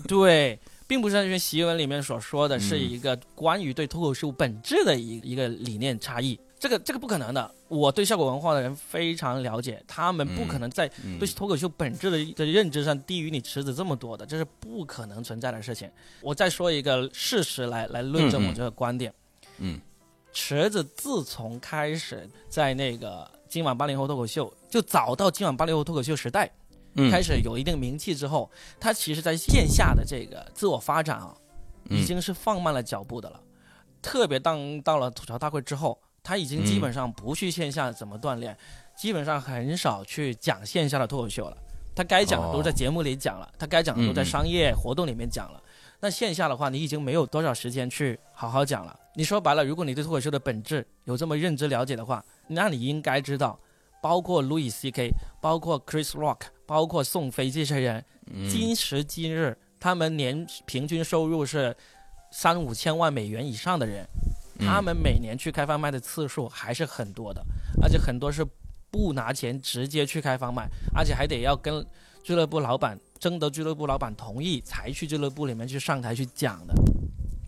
[0.07, 6.39] 对，并不是那篇檄文里面所说的，嗯是一个关于对脱口秀本质的一一个理念差异。
[6.57, 7.51] 这个这个不可能的。
[7.67, 15.89] 我对效果文化的人非常了解，他们不可能在嗯对脱口秀本质的的认知上低于你池子这么多的，这是不可能存在的事情。
[16.21, 19.11] 我再说一个事实来来论证我这个观点。
[19.11, 19.13] 嗯
[20.33, 26.51] 池子自从开始在那个今晚八零后脱口秀，就早到今晚八零后脱口秀时代，
[26.95, 31.33] 嗯开始有一定名气之后，他其实在线下的这个自我发展啊，
[31.89, 33.39] 嗯已经是放慢了脚步的了。
[34.01, 38.57] 特别当到了吐槽大会之后，他已经基本上不去线下怎么锻炼，
[38.97, 41.57] 基本上很少去讲线下的脱口秀了。
[41.95, 45.63] 他该讲的都在节目里讲了，他该讲的都在嗯嗯商业活动里面讲了。
[46.01, 48.99] 那线下的话，你已经没有多少时间去好好讲了。
[49.15, 53.57] 你说白了，如果你对脱口秀的本质有这么认知了解的话，那你应该知道，
[54.01, 61.75] 包括 Louis C.K.，包括 Chris Rock，包括宋飞这些人，嗯今时今日他们年平均收入是
[62.31, 64.05] 三五千万美元以上的人，
[64.59, 67.41] 嗯他们每年去开放麦的次数还是很多的，
[67.81, 68.45] 而且很多是
[68.91, 71.85] 不拿钱直接去开放麦，而且还得要跟
[72.21, 76.73] 俱乐部老板征得俱乐部老板同意才去俱乐部里面去上台去讲的。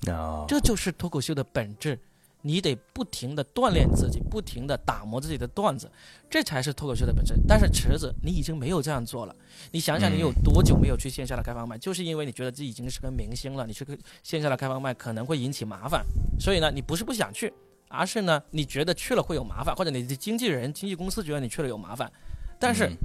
[0.07, 1.99] 哦，这就是脱口秀的本质，
[2.41, 5.91] 你得不停的锻炼自己，不停的打磨自己的段子，
[6.29, 7.33] 这才是脱口秀的本质。
[7.47, 9.35] 但是池子，你已经没有这样做了。
[9.71, 11.77] 你想想，你有多久没有去线下的开放麦？
[11.77, 16.05] 就是因为你觉得自己已经是个明星了，你去个线下的开放麦可能会引起麻烦，
[16.39, 17.51] 所以呢，你不是不想去，
[17.89, 22.11] 而是呢，你觉得去了会有麻烦，或者你的经纪人、经纪公司觉得你去了有麻烦。
[22.59, 22.97] 但是，嗯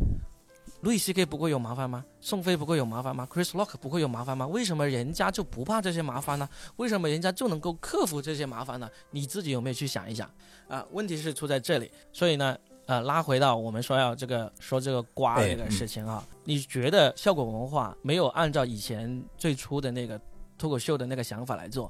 [0.83, 2.05] 路易 C K 不会有麻烦吗？
[2.21, 4.45] 宋飞不会有麻烦吗？Chris Rock 不会有麻烦吗？
[4.49, 6.49] 为什么人家就不怕这些麻烦呢？
[6.75, 8.90] 为什么人家就能够克服这些麻烦呢？
[9.12, 10.29] 你自己有没有去想一想
[10.66, 10.85] 啊？
[10.90, 20.21] 问题是出在这里，所以呢，呃，拉回到我们说要这个说这个瓜这个事情啊，你觉得效果文化没有按照以前最初的那个
[20.59, 21.88] 脱口秀的那个想法来做，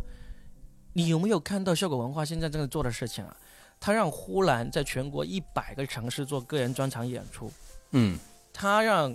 [0.93, 3.35] 你有没有看到效果文化现在正在做的事情啊？
[3.81, 7.51] 他让呼兰在全国一百个城市做个人专场演出，
[7.93, 8.19] 嗯
[8.62, 9.12] 他让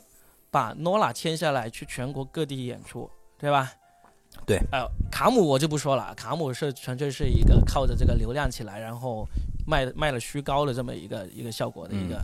[0.52, 3.72] 把 Nola 签下来去全国各地演出，对吧？
[4.46, 4.58] 对。
[4.74, 9.26] 呃，卡姆我就不说了，卡姆是纯粹是一个靠着这个流量起来，然后
[9.66, 12.22] 卖卖了虚高的这么一个一个效果的一个、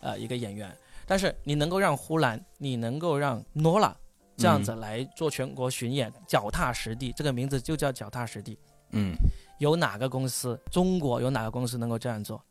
[0.00, 0.74] 呃一个演员。
[1.06, 3.92] 但是你能够让呼兰，你能够让 Nola
[4.38, 8.58] 这样子来做全国巡演，脚踏实地，这个名字就叫脚踏实地。
[8.92, 9.14] 嗯
[9.58, 10.58] 有哪个公司？
[10.70, 12.42] 中国有哪个公司能够这样做？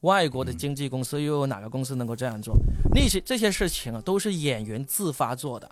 [0.00, 2.54] 外国的经纪公司又有哪个公司能够这样做？
[2.94, 5.70] 那些这些事情啊，都是演员自发做的，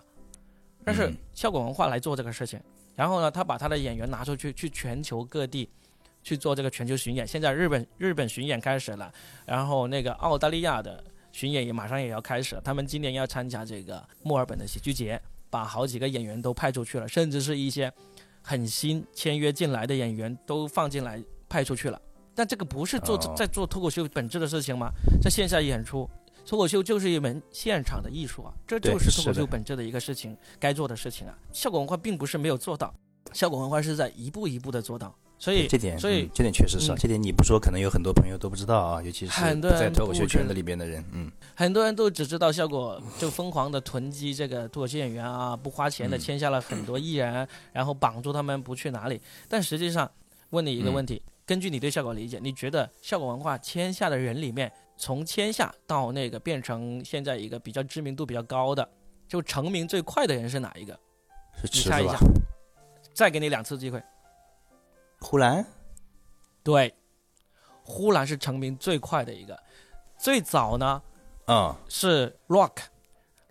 [0.83, 2.59] 但是嗯效果文化来做这个事情，
[2.95, 5.69] 然后呢，他把他的演员拿出去，去全球各地
[6.21, 7.25] 去做这个全球巡演。
[7.25, 9.11] 现在日本日本巡演开始了，
[9.45, 12.61] 然后那个澳大利亚的巡演也马上也要开始了。
[12.61, 17.91] 他们今年要参加这个墨尔本的喜剧节，把好几个演员都派出去了，甚至是一些
[18.41, 22.01] 很新签约进来的演员都放进来派出去了。
[22.37, 23.33] 但这个不是做哦。
[23.35, 24.91] 在做脱口秀本质的事情吗？
[25.19, 26.07] 在线下演出，
[26.45, 31.35] 脱口秀就是一门现场的艺术啊，这就是脱口秀本质的一个事情，该做的事情啊。
[31.51, 32.93] 效果文化并不是没有做到，
[33.33, 36.97] 效果文化是在一步一步的做到，所以这点，所以嗯这点确实是啊，嗯。
[36.99, 41.31] 这点你不说，可能有很多朋友都不知道啊，尤其是在脱口秀圈子里边的人，嗯。
[41.55, 46.19] 很多人都只知道效果就疯狂的囤积这个脱口秀演员啊，不花钱的嗯。
[46.19, 49.19] 签下了很多艺人，然后绑住他们不去哪里。
[49.49, 50.09] 但实际上，
[50.51, 58.87] 问你一个问题，根据你对效果理解，你觉得效果文化签下的人里面，从签下到那个变成现在一个比较知名度比较高的，
[59.29, 60.93] 就成名最快的人是哪一个？
[61.63, 62.17] 是你猜一下。
[63.13, 64.03] 再给你两次机会。
[65.21, 65.65] 呼兰，
[66.63, 66.93] 对，
[67.81, 69.57] 呼兰是成名最快的一个，
[70.19, 71.01] 最早呢
[71.45, 72.73] 啊是 Rock。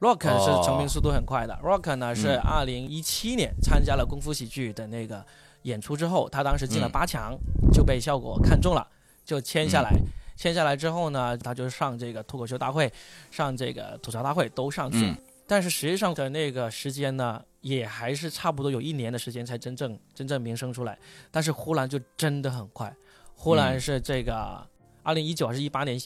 [0.00, 1.58] Rock 是哦成名速度很快的。
[1.62, 5.24] Rock 呢是嗯二零一七年参加了功夫喜剧的那个
[5.66, 7.36] 演出之后，他当时进了嗯八强，
[7.72, 8.86] 就被效果看中了，
[9.24, 9.90] 就签下来。
[9.90, 10.02] 嗯
[10.36, 12.92] 签下来之后呢，他就上这个脱口秀大会，
[13.30, 15.06] 上这个吐槽大会都上去。
[15.06, 20.98] 嗯但是实际上的那个时间呢，也还是差不多有一年的时间才真正真正名声出来。
[21.30, 22.94] 但是呼兰就真的很快，
[23.34, 24.60] 呼兰嗯是这个
[25.02, 25.98] 二零一九还是一八年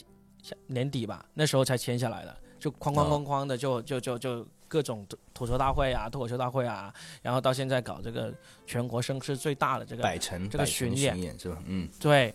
[0.67, 8.33] 年底吧，那时候才签下来的，就哐哐哐哐的就就就就各种吐吐槽大会啊、脱口秀大会啊，然后到现在搞这个
[8.65, 11.61] 全国声势最大的这个百城这个巡演演是吧？
[11.65, 12.33] 嗯对，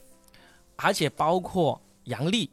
[0.76, 2.50] 而且包括杨笠，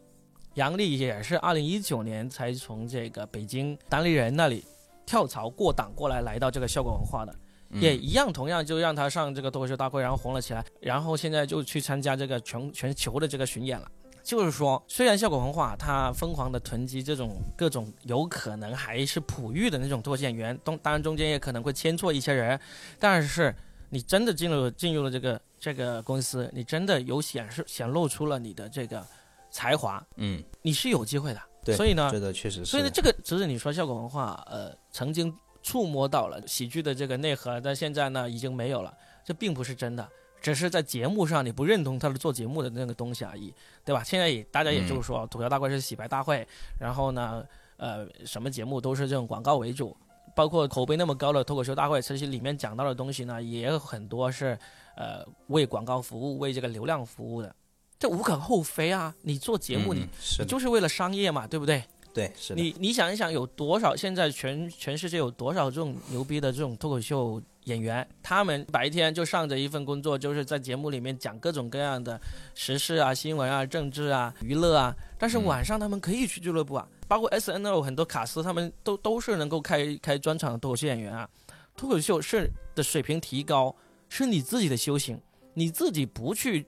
[0.53, 4.63] 杨笠也是二零一九年才从这个北京单立人那里
[5.05, 7.35] 跳槽过档过来，来到这个效果文化的，
[7.71, 13.91] 嗯也一样，同样就让他上这个脱口秀大会，然后红了起来，然后现在就去参加这个全全球的这个巡演了。
[14.23, 22.59] 就是说，虽然效果文化它疯狂的囤积这种各种有可能还是璞玉的那种脱口秀演员，当当然中间也可能会牵错一些人，
[22.97, 23.53] 但是
[23.89, 29.05] 你真的进入进入了这个这个公司，你真的有显示显露出了你的这个
[29.51, 31.41] 才华，嗯，你是有机会的。
[31.65, 32.71] 对，所以呢，这个确实是。
[32.71, 40.09] 所以呢，这个只是你说效果文化，呃，曾经触摸到了喜剧的这个内核，但现在呢已经没有了，这并不是真的，
[40.43, 43.51] 只是在节目上你不认同他的做节目的那个东西而已，
[43.83, 44.03] 对吧？
[44.03, 46.45] 现在也大家也就是说，吐槽大会是洗白大会，
[46.77, 47.43] 然后呢，
[47.77, 49.97] 呃，什么节目都是这种广告为主。
[50.35, 54.57] 包括口碑那么高的脱口秀大会，其实里面讲到的东西呢，也有很多是，
[54.95, 57.55] 呃，为广告服务、为这个流量服务的，
[57.99, 59.13] 这无可厚非啊。
[59.21, 61.83] 你做节目，嗯你是的，就是为了商业嘛，对不对？
[62.15, 68.07] 对，是的，你你想一想，有多少现在全全世界有多少这种牛逼的这种脱口秀演员？
[68.21, 72.19] 他们白天就上着一份工作，就是在节目里面讲各种各样的
[72.55, 74.95] 时事啊、新闻啊、政治啊、娱乐啊。
[75.17, 81.29] 但是嗯晚上他们可以去俱乐部啊，包括 S N L 很多卡司，他们都都是能够开开专场的脱口秀演员啊。
[81.75, 83.75] 脱口秀是的水平提高，
[84.09, 85.19] 是你自己的修行，
[85.53, 86.65] 你自己不去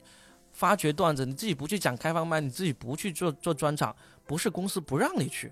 [0.52, 3.96] 发掘段子，你自己不去讲开放麦，你自己不去做做专场。
[4.28, 5.52] 不是公司不让你去，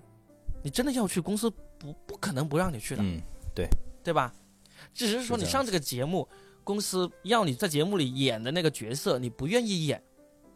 [0.60, 3.20] 你真的要去，公司不不可能不让你去的，嗯，
[4.02, 4.34] 对吧？
[4.92, 6.28] 只是说你上这个节目，
[6.62, 10.02] 公司要你在节目里演的那个角色，你不愿意演，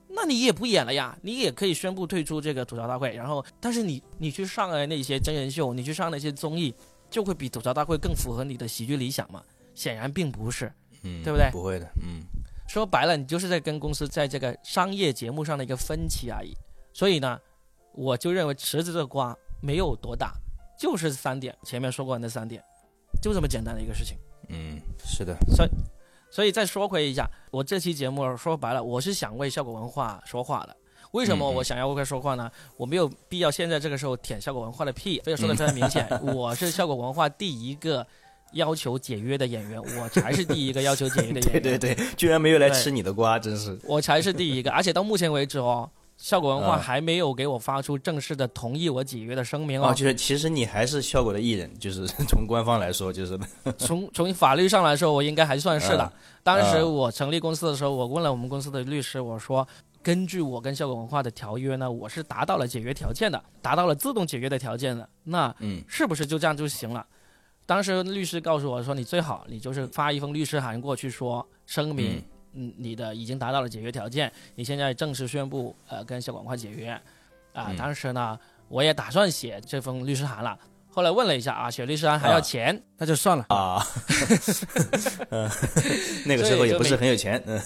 [0.08, 3.14] 那你也不演了呀，你也可以宣布退出这个吐槽大会。
[3.14, 6.74] 然后，但是你你去上了那些真人秀，你去上那些综艺，
[7.08, 9.42] 就会比吐槽大会更符合你的喜剧理想嘛？
[9.74, 10.72] 显然并不是。
[11.04, 12.22] 嗯，对不对不会的，嗯
[12.66, 16.52] 说白了，你就是在跟公司在这个商业节目上的一个分歧而已。
[16.92, 17.38] 所以呢，
[17.94, 20.34] 我就认为池子这个瓜没有多大，
[20.78, 22.62] 就是三点，前面说过的那三点，
[23.20, 24.16] 就这么简单的一个事情。
[24.48, 25.68] 嗯，是的，所以
[26.30, 30.76] 所以再说回一下，我这期节目说白了，我是想为效果文化说话的。
[31.12, 32.50] 为什么我想要为他说话呢？
[32.76, 36.06] 我没有必要现在这个时候舔效果文化的屁，非要说的非常明显。
[36.20, 38.06] 我是效果文化第一个
[38.52, 41.62] 要求解约的演员，我才是第一个要求解约的演员。
[41.62, 49.94] 对对对，居然没有来吃你的瓜，真是，我才是第一个，而且到目前为止哦，效果文化啊还没有给我发出正式的同意我解约的声明哦，哦。
[49.94, 53.38] 就是其实你还是效果的艺人， 就是从官方来说，就是
[53.78, 56.12] 从从法律上来说，我应该还算是的啊。
[56.42, 59.66] 当时啊我成立公司的时候，我问了我们公司的律师，我说。
[60.00, 65.06] 根据我跟效果文化的条约呢，我是达到了解约条件的，达到了自动解约的条件的。
[65.24, 67.04] 那嗯是不是就这样就行了？
[67.66, 72.22] 当时律师告诉我说，你最好你就是发一封律师函过去说声明，
[72.54, 76.90] 嗯嗯，你的已经达到了解约条件，你现在正式宣布呃跟小广快解约，
[77.52, 77.76] 啊、嗯。
[77.76, 80.58] 当时呢我也打算写这封律师函了，
[80.90, 82.40] 后来问了一下啊，写律师函还要啊。
[82.40, 83.44] 钱，那就算了。
[83.48, 83.84] 啊，
[85.30, 85.48] 嗯，
[86.26, 87.60] 那个时候也不是很有钱，嗯。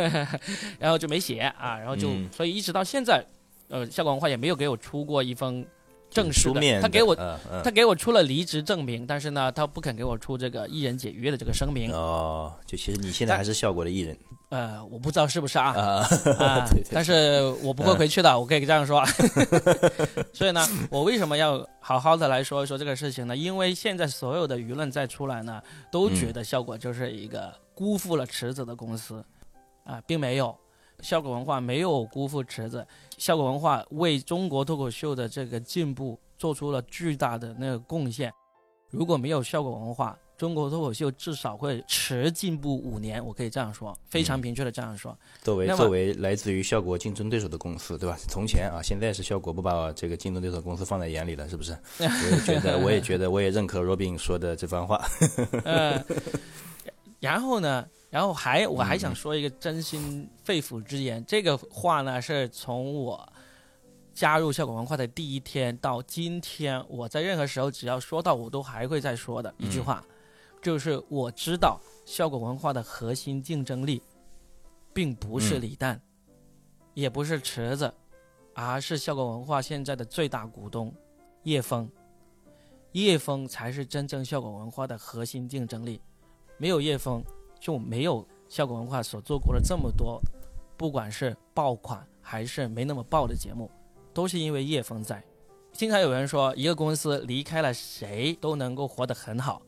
[0.78, 2.28] 然后就没写啊，然后就、嗯。
[2.32, 3.24] 所以一直到现在，
[3.68, 5.64] 呃，效果文化也没有给我出过一封
[6.10, 11.92] 正式的，书面的，他给我嗯嗯他给我出了离职证明，但是呢，他不肯给我出这个艺人解约的这个声明。
[11.92, 14.16] 哦，就其实你现在还是效果的艺人
[14.50, 19.04] 呃，我不知道是不是啊，啊，啊 对对，但是我不会回去的，我可以这样说。
[20.32, 23.36] 所以呢，我为什么要好好的来说一说这个事情呢？
[23.36, 25.60] 因为现在所有的舆论再出来呢，
[25.92, 29.22] 都觉得效果就是一个辜负了池子的公司，
[29.84, 30.56] 啊，并没有。
[31.00, 38.32] 效果文化没有辜负池子，效果文化为中国脱口秀的这个进步做出了巨大的那个贡献。
[38.90, 45.16] 如果没有效果文化，中国脱口秀至少会迟进步五年，我可以这样说，非常明确的这样说。
[45.42, 48.16] 作为作为来自于效果竞争对手的公司，对吧？
[48.28, 51.76] 从前啊，现在是效果不把这个竞争对手公司放在眼里了，是不是？
[52.00, 55.04] 我也觉得，我也觉得，我也认可 Robin 说的这番话。
[55.64, 56.02] 呃，
[57.20, 63.32] 然后呢，然后还我还想说一个真心肺腑之言，这个话呢是从我
[64.14, 70.02] 加入效果文化的第一天到今天，我在任何时候只要说到，我都还会再说的一句话，
[70.62, 74.02] 就是我知道效果文化的核心竞争力，
[74.92, 76.00] 并不是李诞，
[76.94, 77.92] 也不是池子，
[78.54, 80.92] 而是效果文化现在的最大股东
[81.42, 81.88] 叶枫。
[82.92, 86.00] 叶枫才是真正效果文化的核心竞争力，
[86.56, 87.22] 没有叶枫
[87.60, 90.20] 就没有效果文化所做过的这么多，
[90.76, 93.70] 不管是爆款还是没那么爆的节目，
[94.12, 95.22] 都是因为叶枫在。
[95.72, 99.62] 经常有人说一个公司离开了谁都能够活得很好，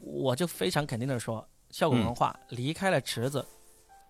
[0.00, 3.44] 我就非常肯定的说，效果文化离开了池子，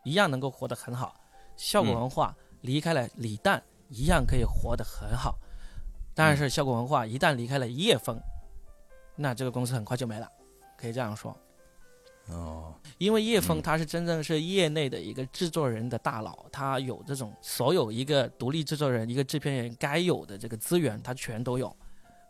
[0.05, 1.15] 一样能够活得很好；
[1.57, 5.37] 效果文化离开了李诞，一样可以活得很好。
[6.15, 8.19] 但是效果文化一旦离开了叶枫，
[9.17, 10.31] 那这个公司很快就没了，
[10.79, 11.37] 可以这样说。
[12.29, 21.75] 哦，因为叶枫他是真正是业内的一个制作人的大佬，他有这种所有一个独立制作人、一个制片人该有的这个资源，他全都有。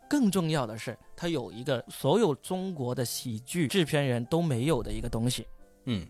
[0.08, 5.46] 更重要的是，他有一个所有中国的喜剧制片人都没有的一个东西。
[5.84, 6.06] 嗯，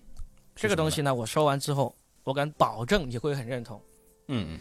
[0.54, 1.94] 这个东西呢，我说完之后，
[2.24, 3.80] 我敢保证你会很认同，
[4.28, 4.60] 嗯嗯，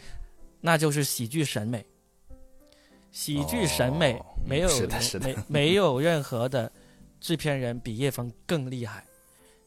[0.60, 1.84] 那就是喜剧审美。
[3.10, 6.70] 喜剧审美哦没有是的是的没没有任何的
[7.20, 9.04] 制片人比叶枫更厉害。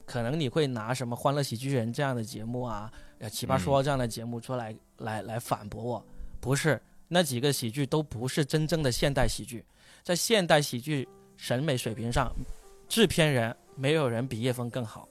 [0.08, 6.04] 可能你会拿什么《欢乐喜剧人》这样的节目啊，呃，《奇葩说》这样的节目出来、来来反驳我，
[6.40, 9.62] 不是那几个喜剧都不是真正的现代喜剧，
[10.02, 12.32] 在现代喜剧审美水平上，
[12.88, 15.06] 制片人没有人比叶枫更好。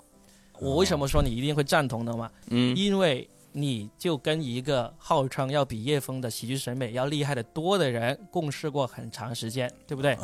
[0.60, 2.32] 我为什么说你一定会赞同的嘛？
[2.50, 3.30] 嗯因为
[3.60, 10.16] 你就跟一个号称要比叶枫的喜剧审美要厉害的多的人共事过很长时间，对不对？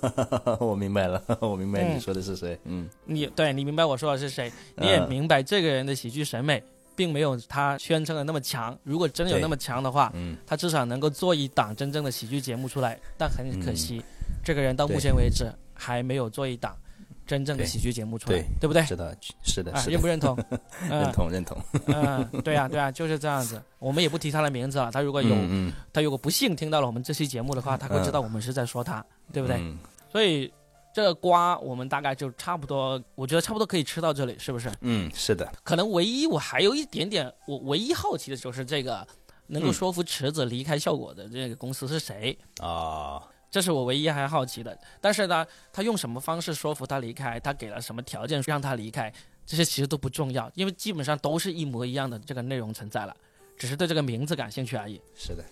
[0.60, 2.58] 我明白了， 我明白嗯你说的是谁。
[2.64, 6.62] 嗯你对你明白我说的是谁，你也嗯明白这个人的喜剧审美
[6.94, 8.78] 并没有他宣称的那么强。
[8.82, 13.00] 如果真有那么强的话，嗯他至少能够做一档真正的喜剧节目出来。
[13.16, 14.02] 但很可惜，
[14.44, 16.76] 这个人到目前为止还没有做一档
[17.26, 18.82] 真正的喜剧节目出来对，对不对？
[18.84, 20.36] 是的，是的，啊，不认同？
[20.88, 21.56] 认嗯同认同。
[21.86, 23.62] 嗯，对啊，对啊，就是这样子。
[23.78, 24.90] 我们也不提他的名字了。
[24.90, 29.56] 他如果有，嗯他如果不幸听到了我们这期节目的话，他会知道我们是在说他，对不对？
[29.58, 29.78] 嗯
[30.12, 30.52] 所以
[30.94, 34.70] 这个瓜我们大概就差不多，我觉得差不多可以吃到这里，是不是？
[34.82, 35.50] 嗯，是的。
[35.64, 39.04] 可能唯一我还有一点点，我唯一好奇的就是这个
[39.48, 42.38] 能够嗯说服池子离开效果的这个公司是谁？
[42.60, 43.20] 啊，
[43.54, 44.76] 这是我唯一还好奇的。
[45.00, 47.38] 但是呢，他用什么方式说服他离开？
[47.38, 49.12] 他给了什么条件让他离开？
[49.46, 53.16] 这些其实都不重要，因为基本上都是一模一样的这个内容存在了，
[53.56, 55.00] 只是对这个名字感兴趣而已。
[55.14, 55.44] 是的。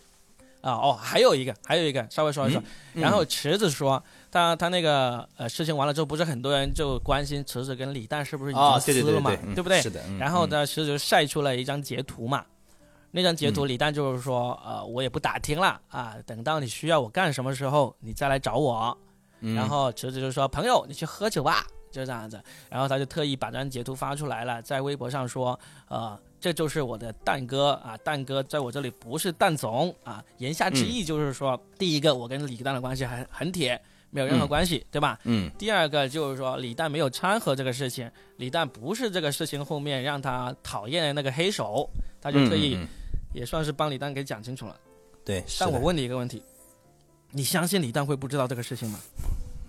[0.63, 2.61] 啊哦，还有一个，还有一个，稍微说一说。
[2.95, 9.81] 嗯然后池子说，他他那个呃事情完了之后，不是很多人就关心池子跟李诞是不是已经撕了嘛，对，嗯不对？
[9.81, 10.03] 是的。
[10.09, 10.47] 嗯然后？
[10.49, 12.45] 呢，池子就晒出了一张截图嘛，
[13.13, 18.99] 那张截图李诞就是说，呃，我也不打听了啊，等到你需要我干什么时候，你再来找我。
[19.41, 22.43] 嗯然后池子就说，朋友，你去喝酒吧，就这样子。
[22.69, 26.19] 然后他就特意把这张截图发出来了，在微博上说，呃。
[26.43, 35.17] 这就是我的蛋哥啊，蛋哥在我这里不是蛋总啊，言下之意就是说，第一个我跟李诞的关系很很铁，没有任何嗯关系，对吧？
[35.23, 41.89] 嗯第二个就是说，李诞没有掺和这个事情，李诞不是这个事情后面让他讨厌的那个黑手，
[42.21, 42.77] 他就特意
[43.33, 44.77] 也算是帮李诞给讲清楚了。
[45.25, 46.43] 对，但我问你一个问题，
[47.31, 48.99] 你相信李诞会不知道这个事情吗？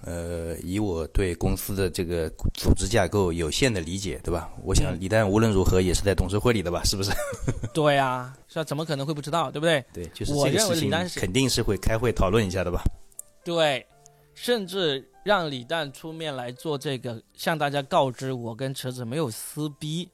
[0.06, 4.52] 呃，以我对公司的这个组织架构有限的理解，对吧？
[4.62, 7.12] 我想嗯李诞无论如何也是在董事会里的吧，是不是？
[7.74, 9.84] 对呀、是啊，怎么可能会不知道，对不对？
[9.94, 12.84] 对，就是我认为李诞肯定是会开会讨论一下的吧？
[13.46, 13.86] 对，
[14.34, 20.10] 甚至让李诞出面来做这个，向大家告知我跟池子没有撕逼，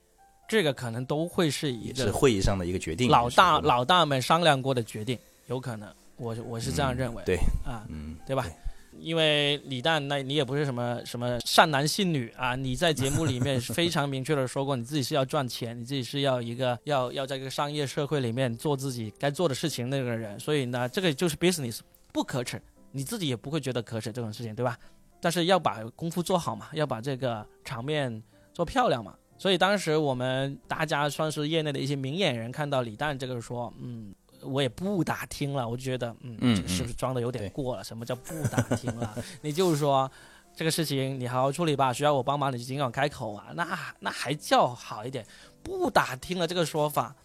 [0.49, 3.09] 这个可能都会是一个是个会议上的一个决定。
[3.09, 7.23] 老大老大们商量过的决定，有可能，我我是这样认为。
[7.23, 8.51] 对，啊，嗯，对吧对？
[8.99, 21.79] 因为李诞，那你也不是什么什么善男信女啊，你在节目里面非常明确的说过，你自己是要赚钱，你自己是要一个要要在这个商业社会里面做自己该做的事情那个人，所以呢，这个就是 business，
[22.11, 24.77] 不可耻，你自己也不会觉得可耻这种事情，对吧？
[25.21, 28.21] 但是要把功夫做好嘛，要把这个场面
[28.53, 29.13] 做漂亮嘛。
[29.39, 34.13] 所以当时我们大家算是业内的一些明眼人，看到李诞这个说，嗯，
[34.43, 37.83] 我也不打听了，我就觉得，嗯，嗯这个是不是装的有点过了？
[37.83, 39.17] 什么叫不打听了？
[39.41, 40.11] 你就是说
[40.53, 45.25] 这个事情你好好处理吧，需要我帮忙你就尽管开口啊，那那还叫好一点。
[45.63, 47.15] 不打听了这个说法，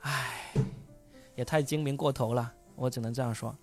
[0.00, 0.52] 唉，
[1.36, 3.56] 也太精明过头了，我只能这样说。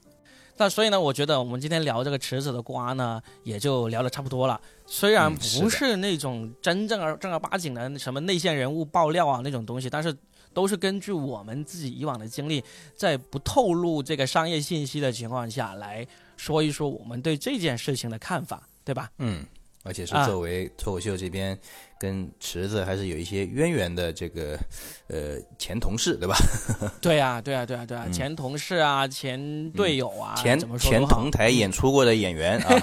[0.55, 4.59] 那所以呢，我觉得我们今天聊这个池子的瓜呢，也就聊的差不多了。
[4.85, 10.15] 虽然不嗯是那种真正儿正儿八经的什么内线人物爆料啊那种东西，但是
[10.53, 12.63] 都是根据我们自己以往的经历，
[12.95, 16.05] 在不透露这个商业信息的情况下来
[16.37, 19.09] 说一说我们对这件事情的看法，对吧？
[19.17, 19.43] 嗯，
[19.81, 21.57] 而且是啊作为脱口秀这边
[22.03, 24.59] 跟池子还是有一些渊源的这个
[25.07, 26.35] 呃前同事，对吧？
[26.99, 32.75] 对呀、对呀、对呀、对呀、前同事啊，前队友啊，嗯前前同台演出过的演员啊，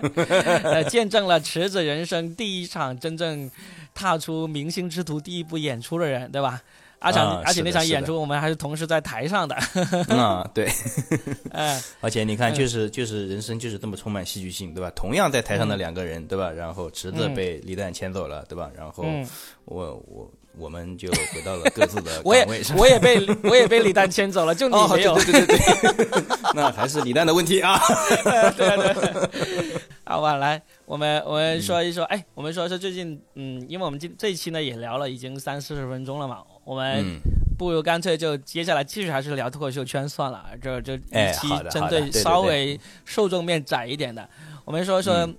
[0.64, 3.50] 呃，见证了池子人生第一场真正
[3.92, 6.62] 踏出明星之途第一步演出的人，对吧？
[7.02, 9.54] 而且、啊而且那场演出我们还是同时在台上的，
[10.14, 10.70] 啊，对，
[11.50, 14.90] 哎、 而且你看，嗯就是就是人生就是这么充满戏剧性，对吧？
[14.94, 16.50] 同样在台上的嗯两个人，对吧？
[16.50, 18.70] 然后池子嗯被李诞牵走了，对吧？
[18.76, 19.28] 然后嗯，
[19.64, 22.76] 我我我们就回到了各自的我也岗位上。
[22.76, 25.14] 我也被我也被李诞牵走了，就你哦，没有。
[25.16, 25.56] 对对对
[25.94, 26.22] 对对，
[26.54, 27.80] 那还是李诞的问题啊。
[28.22, 37.20] 对啊对对，好吧，来，我们我们说一说，哎，我们说一说最近，嗯，因为我们今这一期呢也聊了已经三四十分钟了嘛，我们嗯，
[37.58, 44.28] 不如干脆就接下来继续还是聊脱口秀圈算了，这这哎一期针对对稍微受众面窄一点的，
[44.64, 45.36] 我们说说嗯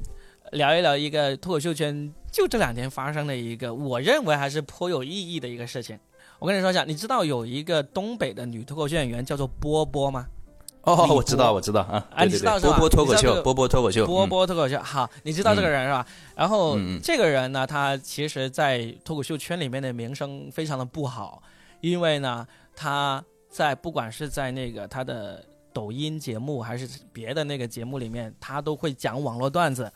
[0.51, 5.97] 聊一聊一个脱口秀圈就这两天发生的一个，我认为还是颇有意义的一个事情。
[6.39, 10.27] 我跟你说一下，你知道有一个东北的女脱口秀演员叫做波波吗？
[10.83, 12.77] 哦，我知道，我知道啊，啊你知道是吧？
[12.77, 14.29] 波波脱口秀，波波脱口秀，波嗯。
[14.29, 16.05] 波脱口秀，好，你知道这个人是吧？
[16.35, 21.41] 然后这个人呢，他其实，在脱口秀圈里面的名声非常的不好，
[21.79, 29.89] 因为呢，他在不管是在那个他的抖音节目还是别的那个节目里面，他都会讲网络段子，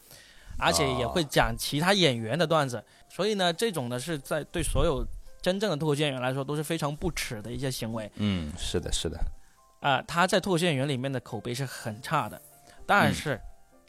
[0.58, 5.06] 而且也会讲其他演员的段子，所以呢，这种呢是在对所有
[5.42, 8.10] 真正的脱口秀演员来说都是非常不耻的一些行为。
[8.16, 9.20] 嗯，是的，是的，
[9.80, 12.42] 啊、他在脱口秀演员里面的口碑是很差的，
[12.86, 13.40] 但是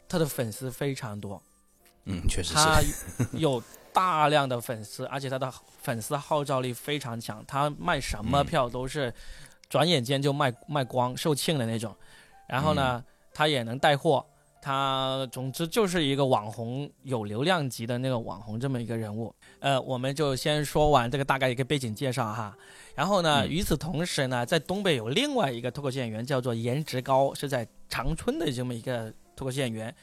[0.07, 1.41] 他的粉丝非常多，
[2.05, 2.81] 嗯，确实是，他
[3.37, 3.61] 有
[3.91, 9.13] 大量的粉丝，而且他的粉丝号召力非常强，他卖什么嗯票都是
[9.67, 11.95] 转眼间就卖卖光、售罄的那种。
[12.47, 14.25] 然后呢，他也能带货，
[14.61, 19.33] 他总之就是一个网红，有流量级的那个网红这么一个人物。
[19.59, 22.55] 呃，我们就先说完这个大概一个背景介绍哈。
[22.99, 29.95] 然后呢，嗯与此同时呢，在东北有另外一个脱口秀演员叫做颜值高，是在长春的这么一个脱口秀演员。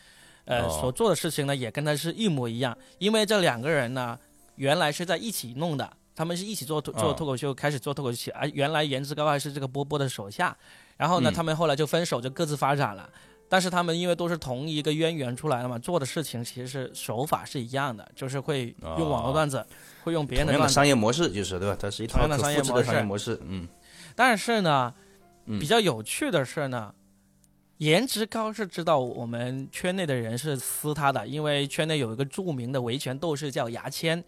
[0.47, 2.75] 呃，哦所做的事情呢，也跟他是一模一样。
[2.99, 4.19] 因为这两个人呢，
[4.55, 10.57] 原来是在一起弄的，他们是一起做脱做哦脱口秀，开始做脱口秀，而原来颜值高还是这个波波的手下。
[10.97, 13.07] 然后呢，嗯他们后来就分手，就各自发展了。
[13.47, 19.65] 但是他们因为都是同一个渊源出来的嘛，做的事情其实是手法是一样的，就是会用网络段子，
[20.07, 21.77] 会用别人的商业模式就是对吧？
[21.77, 23.37] 它是一套同样的可复制的商业模式。
[23.49, 23.67] 嗯。
[24.15, 24.95] 但是呢，
[25.47, 25.59] 嗯。
[25.59, 26.95] 比较有趣的是呢，
[27.79, 34.23] 颜值高是知道我们圈内的人是撕他的，因为圈内有一个著名的维权斗士叫牙签，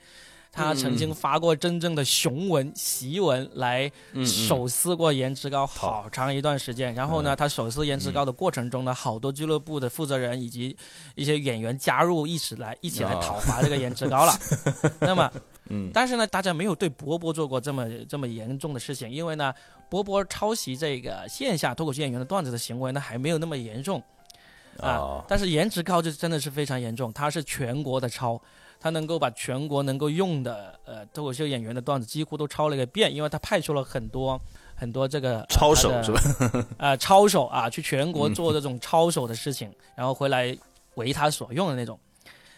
[0.53, 3.91] 他曾经发过真正的雄文檄文来
[4.25, 6.95] 手撕过颜值高好长一段时间。
[6.95, 10.77] 然后呢，嗯他手撕颜值高的过程中呢，好多俱乐部的负责人以及
[11.15, 14.33] 一些演员加入一起来一起来哦讨伐这个颜值高了。
[15.01, 15.31] 那么。
[15.71, 19.53] 嗯但是呢，大家没有对波波做过这么这么严重的事情，因为呢，
[19.91, 24.03] 波波抄袭这个线下脱口秀演员的段子的行为呢，还没有那么严重
[24.79, 24.97] 啊。
[24.97, 28.41] 哦但是颜值高就真的是非常严重，他是全国的抄，
[28.81, 34.41] 他能够把全国能够用的呃脱口秀演员的段子几乎都抄了一个遍，因为他派出了很多
[34.75, 36.21] 很多这个、呃抄手是吧？
[36.79, 40.57] 呃，抄手啊，去全国嗯做这种抄手的事情， 然后回来
[40.95, 41.99] 为他所用的那种。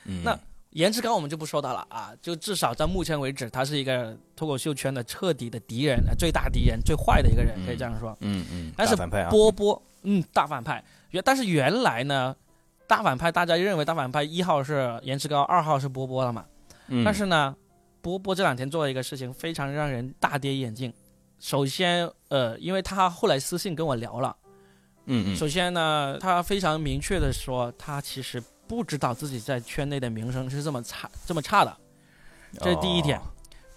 [0.04, 0.38] 嗯那
[0.70, 8.16] 颜值高我们就不说他了啊，就至少到目前为止，他是一个脱口秀圈的彻底的敌人，呃最大敌人、最坏的一个人，可以这样说。
[8.20, 8.94] 嗯嗯，但是
[9.28, 10.82] 波波，嗯，大反派。
[11.10, 12.36] 原但是原来呢，
[12.90, 16.44] 大反派大家认为大反派一号是颜值高，二号是波波了嘛。
[16.88, 17.54] 嗯但是呢，
[18.02, 20.92] 波波这两天做了一个事情，非常让人大跌眼镜。
[21.38, 24.36] 首先，呃，因为他后来私信跟我聊了，
[25.06, 31.76] 嗯嗯首先呢，他非常明确的说，他其实不知道自己在圈内的名声是这么差这么差的，
[32.58, 33.16] 这是第一点。
[33.20, 33.22] 哦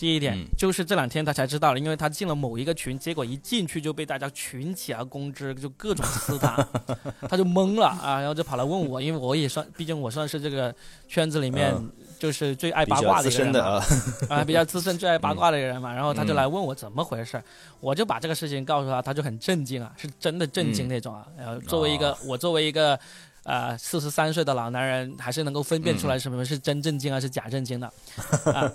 [0.04, 0.46] 第一点、嗯。
[0.58, 6.68] 就是这两天他才知道了，因为他进了某一个群，结果一进去就被大家群起而攻之，就各种撕他，
[7.30, 10.76] 他就懵了啊，然后就跑来问我，因为我也算，毕竟我算是这个
[11.08, 11.90] 圈子里面嗯。
[12.20, 13.86] 就是最爱八卦的一个人嘛，啊，
[14.30, 16.36] 啊，比较资深、最爱八卦的一个人嘛， 然后他就嗯。
[16.36, 17.42] 来问我怎么回事，
[17.82, 20.90] 我就把这个事情告诉他，他就很震惊啊，是真的震惊嗯。
[20.90, 21.28] 那种啊。
[21.38, 22.98] 然后作为一个、我作为一个
[23.44, 27.88] 呃四十三岁的老男人，还是能够分辨嗯出来什么是真正经还，是假正经的，
[28.52, 28.72] 啊，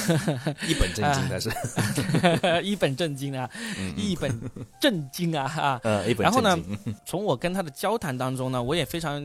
[0.66, 1.50] 一本正经的是，
[2.62, 3.48] 一本正经啊，
[3.96, 4.40] 一本
[4.80, 5.80] 正经啊啊！
[5.84, 6.58] 呃一本然后呢，
[7.04, 9.20] 从我跟他的交谈当中呢，我也非常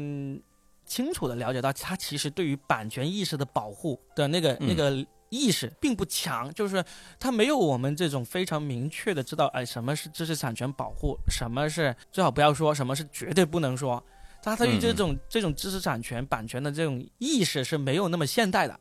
[0.85, 4.67] 清楚的了解到，他其实对于版权意识的保护的那个、嗯。
[4.67, 6.83] 那个意识并不强，就是
[7.17, 14.03] 他没有我们这种非常明确的知道，哎，什么是知识产权保护，什么是最好不要说，什么是绝对不能说。
[14.41, 18.79] 他对于这种这种知识产权版权的这种意识是没有那么现代的。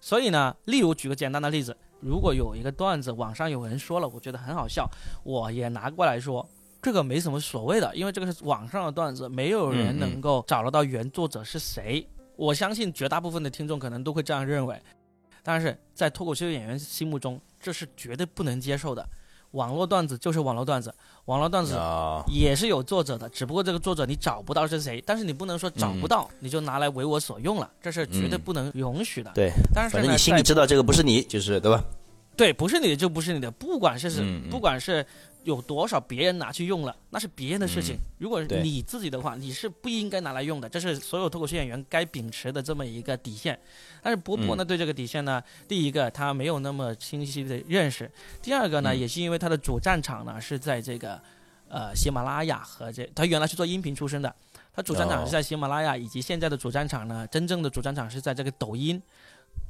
[0.00, 4.88] 所以呢，例如举个简单的例子，如果有一个段子网上有人说了，我觉得很好笑，
[5.24, 6.46] 我也拿过来说，
[6.82, 12.06] 这个没什么所谓的，因为这个是网上的段子，没有人能够找得到原作者是谁。
[12.36, 14.80] 我相信绝大部分的听众可能都会这样认为，
[15.42, 19.08] 但是在脱口秀演员心目中，这是绝对不能接受的。
[19.56, 20.94] 网络段子就是网络段子，
[21.24, 21.74] 网络段子
[22.28, 29.32] 也是有作者的，只不过这个作者你找不到是谁，但是你不能说找不到你就拿来为我所用了，这是绝对不能允许的。
[29.34, 31.82] 对，但是反正你心里知道这个不是你，就是对吧？
[32.36, 35.04] 对，不是你的就不是你的，不管是是，不管是。
[35.46, 37.96] 有多少别人拿去用了，那是别人的事情。
[38.18, 43.56] 如果你自己的话，你是不应该拿来用的，这是所有脱口秀演员该秉持的这么一个底线。
[44.02, 48.10] 但是波波呢，对这个底线呢，第一个他没有那么清晰的认识，
[48.42, 51.22] 第二个呢，也是因为他的主战场呢是在这个
[51.68, 54.34] 呃喜马拉雅和这，他原来是做音频出身的，
[54.74, 59.00] 他主战场是在喜马拉雅，以及现在的主战场呢，真正的主战场是在这个抖音。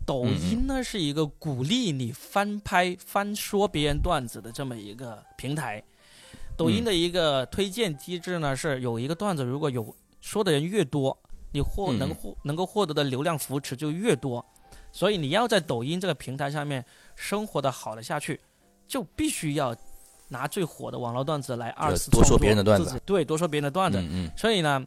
[0.06, 5.82] 抖音呢是一个鼓励你翻拍、翻说别人段子的这么一个平台。
[6.56, 11.18] 抖音的一个推荐机制呢是有一个段子，如果有说的人越多，
[11.50, 14.42] 你获能获能够获得的流量扶持就越多。
[14.92, 16.82] 所以你要在抖音这个平台上面
[17.16, 18.40] 生活的好了下去，
[18.86, 19.76] 就必须要
[20.28, 24.00] 拿最火的网络段子来二次多说别人的段子，对，多说别人的段子。
[24.36, 24.86] 所以呢，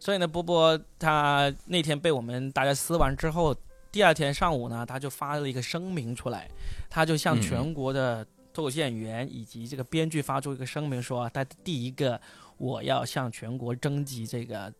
[0.00, 3.54] 所以呢，波波他那天被我们大家撕完之后。
[3.90, 6.48] 第二天上午呢，他就发了一个声明出来，
[6.90, 12.20] 他就向全国的脱口秀演员以及这个编剧发出一个声明，说他第一个
[12.58, 14.72] 我要向全国征集这个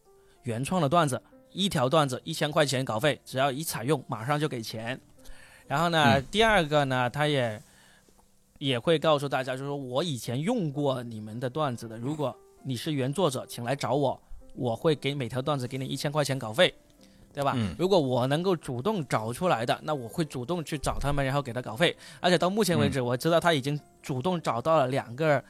[0.42, 1.20] 原创的段子，
[1.52, 5.00] 一条段子一千块钱稿费，只要一采用马上就给钱。
[5.66, 7.62] 然后呢，第二个呢，他也
[8.59, 14.20] 也会告诉大家，就是说我以前用过你们的段子的，如果你是原作者，请来找我，
[14.54, 16.74] 我会给每条段子给你一千块钱稿费。
[17.33, 17.57] 对吧？
[17.79, 21.97] 如果我能够主动找出来的，那我会主动去找他们，然后给他稿费。
[22.20, 25.43] 而且到目前为止，我知道他已经主动找到了两个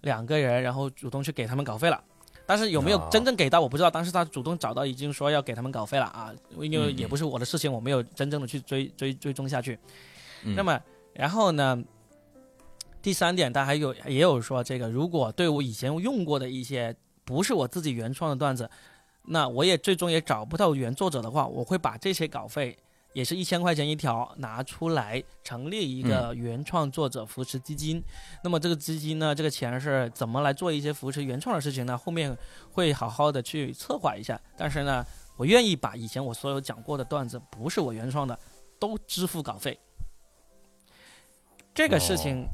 [0.00, 2.02] 两个人，然后主动去给他们稿费了。
[2.46, 3.90] 但是有没有真正给到，我不知道。
[3.90, 9.78] 当时他主动找到，已经说要给他们稿费了啊，因为也不是我的事情，我没有真正的去追追追踪下去。
[10.56, 10.80] 那么，
[11.12, 11.82] 然后呢？
[13.02, 18.70] 第三点，他还有也有说，这个如果对我以前用过的一些不是我自己原创的段子。
[19.26, 22.76] 那我也最终也找不到原作者的话，我会把这些稿费，
[23.14, 28.02] 也是一千块钱一条拿出来，成立一个原创作者扶持基金。
[28.42, 31.96] 那么这个基金呢，这个钱是怎么来做一些扶持原创的事情呢？
[31.96, 32.36] 后面
[32.72, 34.38] 会好好的去策划一下。
[34.56, 35.02] 但是呢，
[35.36, 38.38] 我愿意把以前我所有讲过的段子，不是我原创的，
[38.78, 39.78] 都支付稿费。
[41.72, 42.46] 这个事情。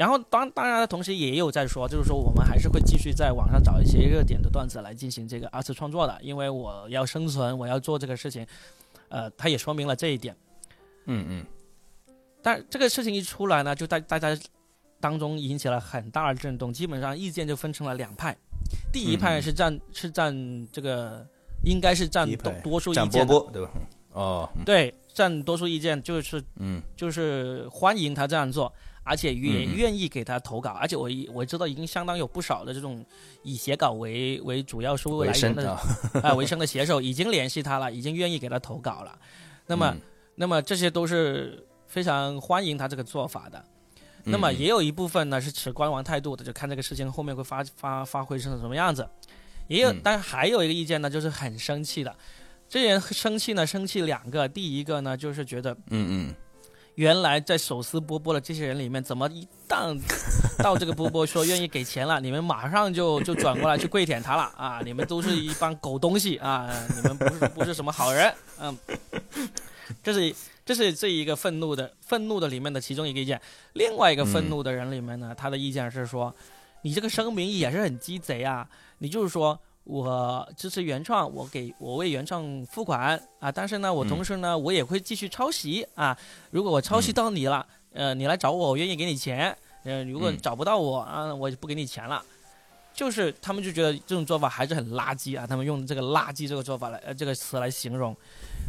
[0.00, 8.46] 然后当当然，同时也有在说，就是说我们还是会继续在网上找一些热点的段子来进行这个二次创作的，因为我要生存，我要做这个事情，
[9.10, 10.34] 呃，他也说明了这一点。
[11.04, 11.46] 嗯嗯。
[12.40, 14.34] 但这个事情一出来呢，就大大家
[15.00, 18.34] 当中引起了很大的震动，基本上意见就分成了两派，
[18.90, 20.34] 第一派是占是占
[20.72, 21.26] 这个
[21.62, 23.70] 应该是占多多数意见的，对吧？
[24.12, 28.72] 哦，对，占多数意见就是嗯，就是欢迎他这样做。
[29.10, 33.04] 而且也愿意给他投稿，而且我我知道已经相当有不少的这种
[33.42, 35.72] 以写稿为为主要收入来源的
[36.22, 39.18] 啊为生的写手已经联系他了，已经愿意给他投稿了。
[39.66, 39.96] 那么，
[40.36, 43.64] 那么这些都是非常欢迎他这个做法的。
[44.22, 49.08] 那么也有一部分呢是持观望态度的，就看这个事情后面会发发发挥成什么样子。
[49.66, 52.14] 也有，但还有一个意见呢，就是很生气的。
[52.68, 56.34] 这人生气呢，生气两个，第一个呢就是觉得，嗯嗯。
[57.00, 59.98] 原来在手撕波波的这些人里面，怎么一旦
[60.62, 64.82] 到这个波波说愿意给钱了，你们马上就 就转过来去跪舔他了啊！
[64.84, 66.68] 你们都是一帮狗东西啊！
[66.94, 68.76] 你们不是不是什么好人，嗯，
[70.02, 73.40] 这是这是这一个愤怒的愤怒的里面的其中一个意见。
[73.72, 76.34] 另外一个愤怒的人里面呢，他的意见是说，
[76.82, 78.68] 你这个声明也是很鸡贼啊！
[78.98, 79.58] 你就是说。
[79.84, 86.16] 我支持原创，我给我为原创付款啊，但是呢，我同时呢，我也会继续抄袭啊。
[86.50, 89.56] 如果我抄袭到你了，呃，你来找我，我愿意给你钱。
[89.84, 92.22] 呃，如果找不到我啊，我就不给你钱了。
[92.92, 98.14] 就是他们就觉得这种做法还是很垃圾啊，他们用这个“垃圾”这个做法来呃这个词来形容，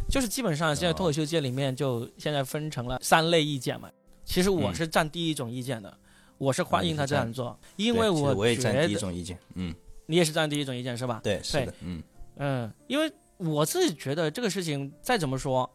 [0.08, 3.90] 就是基本上现在脱口秀界里面就现在分成了三类意见嘛。
[4.24, 5.92] 其实我是占第一种意见的，
[6.38, 9.74] 我是欢迎他这样做，因为我我也占第一种意见，嗯。
[10.06, 11.20] 你也是这样第一种意见是吧？
[11.22, 12.02] 对，是的，嗯
[12.36, 15.68] 嗯，因为我自己觉得这个事情再怎么说，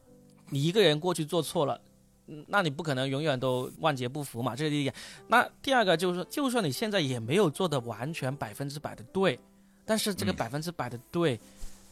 [0.49, 1.80] 你一个人过去做错了，
[2.28, 4.93] 嗯那你不可能永远都万劫不复嘛，这是第一点。
[5.28, 9.39] 那第二个就是说，就算你现在也没有做的完全百分之百的对，
[9.86, 11.39] 但是这个嗯百分之百的对，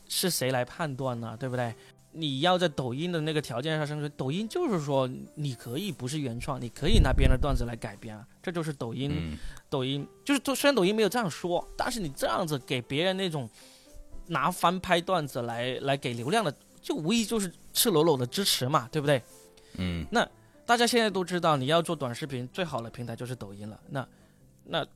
[0.08, 1.36] 是谁来判断呢？
[1.40, 1.74] 对不对？
[2.18, 9.12] 你要在抖音的那个条件上生存，抖音就是说你可以不是原创，你可以拿别人的段子来改编啊，这就是抖音。
[9.14, 9.38] 嗯
[9.70, 13.50] 抖音就是，虽然抖音没有这样说，但是你这样子给别人那种
[14.28, 19.22] 拿翻拍段子来来给流量的，就无疑就是赤裸裸的支持嘛，对不对？
[19.78, 20.26] 嗯那
[20.66, 23.78] 大家现在都知道，你要做短视频，最好的平台就是抖音了。
[23.90, 24.08] 那
[24.64, 24.88] 那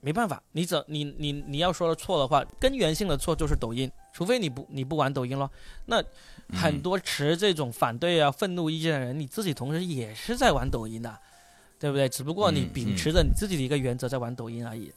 [0.00, 5.50] 没办法，你怎你你你要说的错的话，根源性的错就是抖音，除非你不你不玩抖音了。
[5.84, 6.02] 那
[6.54, 11.18] 很多持这种反对啊、愤怒意见的人，你自己同时也是在玩抖音的，
[11.78, 12.08] 对不对？
[12.08, 14.90] 只不过你嗯秉持着你自己的一个原则在玩抖音而已。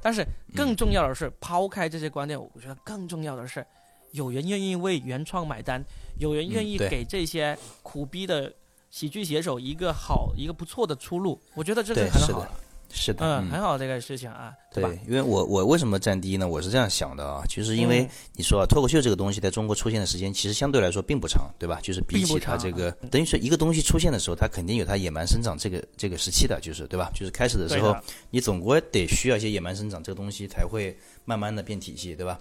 [0.00, 3.66] 但是更重要的是，抛开这些观点，我觉得更重要的是，
[4.12, 5.82] 有人愿意为原创买单，
[6.20, 8.52] 有人愿意给这些苦逼的
[8.88, 11.40] 喜剧写手一个好、一个不错的出路。
[11.54, 12.52] 我觉得这对是很好了，
[12.92, 16.48] 是的，嗯，很好这个事情啊，对吧？，因为我我为什么站第一呢？
[16.48, 21.78] 我是这样想的啊，就是因为嗯你说啊，脱口秀这个东西在中国出现的时间其实相对来说并不长，对吧？
[21.82, 27.10] 就是比起它这个，等于说一个东西出现的时候，它肯定有它野蛮生长这个这个时期的，就是对吧？
[27.14, 27.96] 就是开始的时候，
[28.30, 32.38] 你总归得需要一些野蛮生长这个东西才会慢慢的变体系，对吧？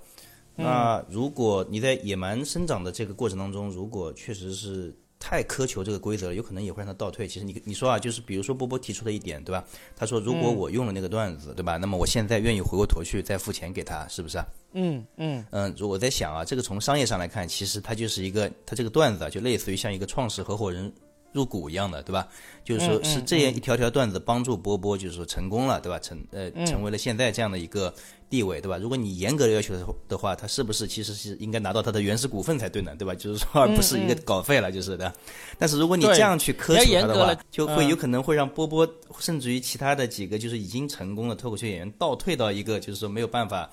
[0.57, 7.27] 嗯那如果你在野蛮生长的这个过程当中，如果确实是太苛求这个规则了，有可能也会让他倒退。
[7.27, 9.63] 其实你你说啊，就是比如说波波提出的一点，对吧？
[9.95, 11.75] 他说如果嗯我用了那个段子，对吧？
[11.75, 14.47] 那么我现在愿意回过头去再付钱给他，是不是啊？
[14.73, 20.91] 嗯嗯嗯，我在想啊，这个从商业上来看，其实它就是一个，它这个段子啊，就类似于像一个创始合伙人
[21.31, 22.27] 入股一样的，对吧？
[22.63, 25.99] 就是说是这样一条条段子帮助波波，就是说成功了，对吧？
[25.99, 27.93] 成呃嗯成为了现在这样的一个
[28.29, 28.77] 地位，对吧？
[28.77, 29.75] 如果你严格的要求
[30.07, 32.95] 的话，他是不是其实是应该拿到他的原始股份才对呢？
[32.97, 33.13] 对吧？
[33.15, 35.13] 就是说，而不是一个稿费了，就是的。
[35.57, 38.87] 但是如果你这样去苛求他的话就会嗯有可能会让波波，
[39.19, 43.69] 甚至于其他的几个就是已经成功的脱口秀演员倒退到一个就是说没有办法。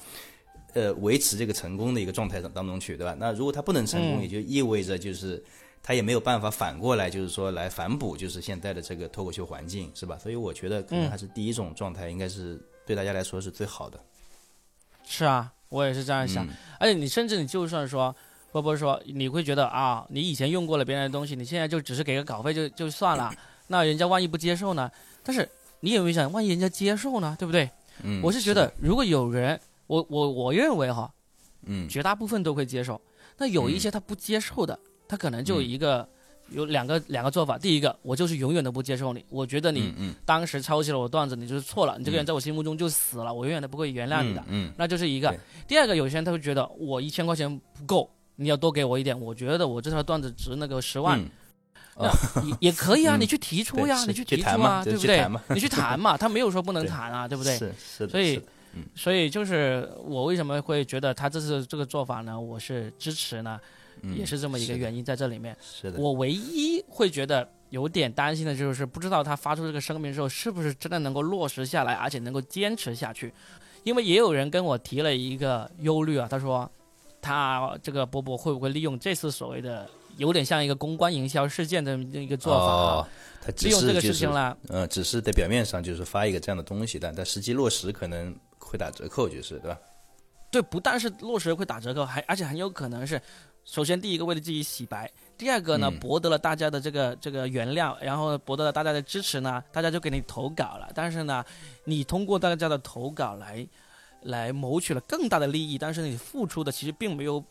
[0.74, 3.16] 呃，维持这个成功的一个状态当当中去，对吧？
[3.18, 5.42] 那如果他不能成功，嗯也就意味着就是
[5.86, 10.18] 他也没有办法反过来，就是说来反哺，就是现在的这个脱口秀环境，是吧？
[10.18, 13.96] 所以我觉得可能嗯还是第一种状态应该是对大家来说是最好的。
[15.04, 16.44] 是啊，我也是这样想。
[16.44, 18.14] 嗯而且你甚至你就算说，
[18.50, 23.32] 波波说你会觉得啊，你以前用过了别人的东西，你现在就只是给个稿费就就算了，
[23.68, 24.90] 那人家万一不接受呢？
[25.22, 27.36] 但是你有没有想，万一人家接受呢？
[27.38, 27.70] 对不对？
[28.02, 31.08] 嗯，我是觉得，如果有人，我我我认为哈，
[31.62, 33.00] 嗯绝大部分都会接受。
[33.38, 34.78] 那有一些他不接受的，
[35.08, 36.08] 他可能就有一个、
[36.50, 37.58] 有两个两个做法。
[37.58, 39.92] 第一个，我就是永远都不接受你，我觉得你
[40.24, 44.42] 当时抄袭了我段子，你就是错了，你这个人在我心目中就死了，我永远都不会原谅你的。
[44.48, 45.34] 嗯那就是一个。
[45.66, 51.28] 第二个，有些人他会觉得我一千块钱不够，你要多给我一点，我觉得我这条段子值那个十万，嗯
[51.98, 52.08] 那
[52.44, 55.26] 也也可以啊，嗯你去提出呀，你去提出嘛啊，对不对？
[55.48, 57.56] 你去谈嘛， 他没有说不能谈啊，对不对？
[57.56, 58.40] 是是的，所以
[58.94, 62.38] 所以就是我为什么会觉得他这次这个做法呢？
[62.38, 63.70] 我是支持呢，嗯
[64.16, 65.56] 也是这么一个原因在这里面。
[65.60, 73.32] 是的，我唯一会觉得有点担心的就是，不知道他发出这个声明之后，是不是真的能够落实下来，而且能够坚持下去。
[73.84, 76.70] 因为也有人跟我提了一个忧虑啊，他说
[77.20, 83.08] 他这个波波会不会利用这次所谓的有点像一个公关营销事件的一个做法啊，哦，
[83.40, 89.78] 他只利用这个是就是事情了，呃，只是在表面上就是发一个这样的东西，但但实际落实可能会打折扣，就是对吧？
[90.50, 93.20] 对，不但是落实会打折扣，还而且很有可能是，
[93.66, 100.88] 首先第一个为了自己洗白，第二个呢嗯博得了大家的这个这个原谅，然后博得了大家的支持呢，大家就给你投稿了。
[100.94, 101.44] 但是呢，
[101.84, 103.66] 你通过大家的投稿来
[104.22, 107.44] 来谋取了更大的利益，但是你付出的其实并没有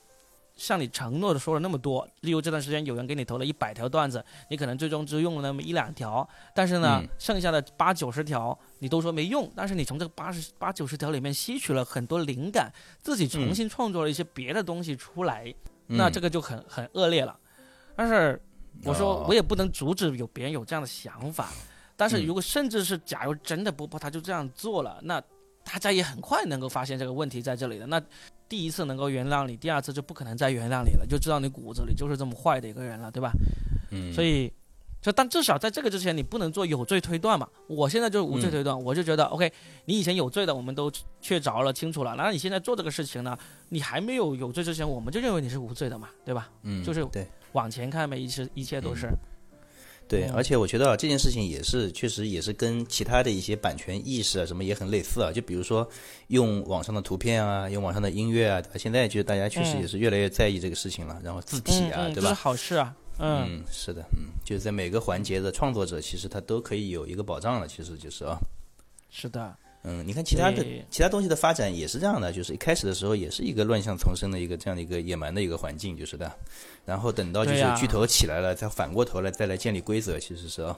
[0.55, 2.07] 像你承诺的说了那么多。
[2.21, 15.53] 例如这段时间有人给你投了一百条段子，你可能最终只用了那么一两条，但是呢，嗯剩下的八九十条你都说没用，但是你从这个八十八九十条里面吸取了很多灵感，自己重新创作了一些别的东西出来，
[15.87, 17.37] 那这个个就很很恶劣了。
[17.95, 18.41] 但是
[18.83, 21.49] 我说哦我也不能阻止有别人有这样的想法，
[21.95, 25.21] 但是嗯如果甚至是假如真的波波他就这样做了，那
[25.63, 27.87] 大家也很快能够发现这个问题在这里的。
[27.87, 28.01] 那
[28.47, 33.31] 第一次能够原谅你，第二次就不可能再原谅你了，就知道你骨子里就是这么坏的一个人了，对吧？
[33.91, 34.51] 嗯，所以，
[35.05, 37.47] 就但至少在这个之前，你不能做有罪推断嘛。
[37.67, 39.51] 我现在就是无罪推断，我就觉得 OK，
[39.85, 40.91] 你以前有罪的，我们都
[41.21, 42.15] 确凿了、清楚了。
[42.17, 43.37] 那你现在做这个事情呢，
[43.69, 46.49] 你还没有有罪之前，我们就认为你是无罪的嘛，对吧？
[46.63, 49.07] 嗯就是对往前看呗，一切一切都是。
[50.07, 55.31] 对，嗯而且我觉得啊，这件事情也是确实也是跟其他的一些版权意识啊什么也很类似啊。
[55.31, 55.87] 就比如说
[56.29, 61.21] 用网上的图片啊，用网上的音乐啊，现在就是大家确实嗯也是越来越在意这个事情了。
[61.23, 62.33] 然后字体啊，嗯嗯，这是对吧？
[62.33, 62.95] 好事啊。
[63.17, 68.37] 嗯，嗯，是的，嗯，就是在每个环节的创作者，其实他都可以有一个保障了，其实就是啊，
[69.09, 76.31] 是的，嗯，你看其他的其他东西的发展也是这样的，就是一开始的时候也是一个乱象丛生的一个这样的一个野蛮的一个环境，就是的，
[76.85, 80.77] 然后等到就是巨头起来了，再反过头来再来建立规则，其实是啊，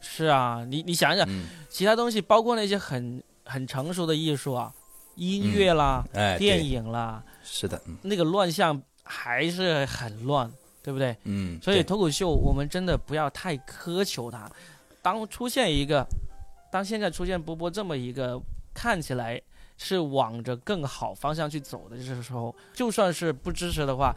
[0.00, 4.72] 是啊，你你想想，嗯，其他东西包括那些很很成熟的艺术啊，
[5.16, 7.96] 音乐啦、哎，电，影啦，是的，嗯。
[8.02, 10.50] 那个乱象还是很乱，
[10.82, 11.16] 对不对？
[11.24, 14.50] 嗯，所以脱口秀我们真的不要太苛求它。
[15.02, 16.06] 当出现一个，
[16.70, 18.40] 当现在出现波波这么一个
[18.74, 19.40] 看起来
[19.78, 24.14] 是往着更好方向去走的这时候，就算是不支持的话，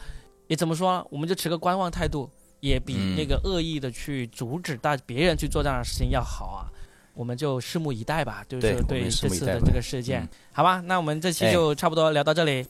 [0.47, 1.05] 也怎么说呢？
[1.09, 6.69] 我们就持个观望态度，也比嗯那个恶意的去阻止大别人去做这样的事情要好啊。
[7.13, 10.81] 我们就拭目以待吧，就是对这次的这个事件，嗯好吧？
[10.81, 12.51] 那我们这期哎就差不多聊到这里。
[12.51, 12.65] 哎，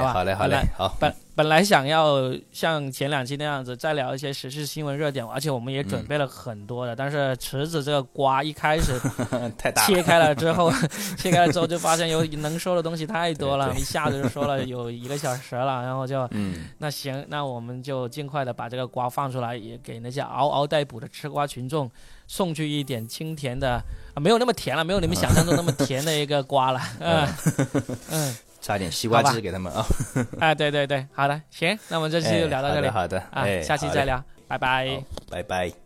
[0.00, 8.96] 好好嘞，好嘞，好，本本来想要像前两期那样子再聊一些时事新闻热点，而且我们也准备了很多的，但是池子这个瓜一开始
[9.58, 10.70] 太大，切开了之后，
[11.18, 21.90] 切开了之后就发现有能说的东西太多了，对对一下子就说了有一个小时了，然后就嗯，那行，那我们就尽快的把这个瓜放出来，也给那些嗷嗷待哺的吃瓜群众
[22.28, 23.82] 送去一点清甜的
[24.14, 27.28] 啊，没有那么甜了，没有你们想象中那么甜的一个瓜了，嗯。
[28.12, 28.36] 嗯。
[28.62, 29.84] 差点西瓜汁给他们啊，
[30.40, 34.86] 哎，对对对，好的，行，那我们这期就聊到这里、哎好的，好的啊，哎，下期再聊，拜拜。
[34.88, 35.81] 好拜拜。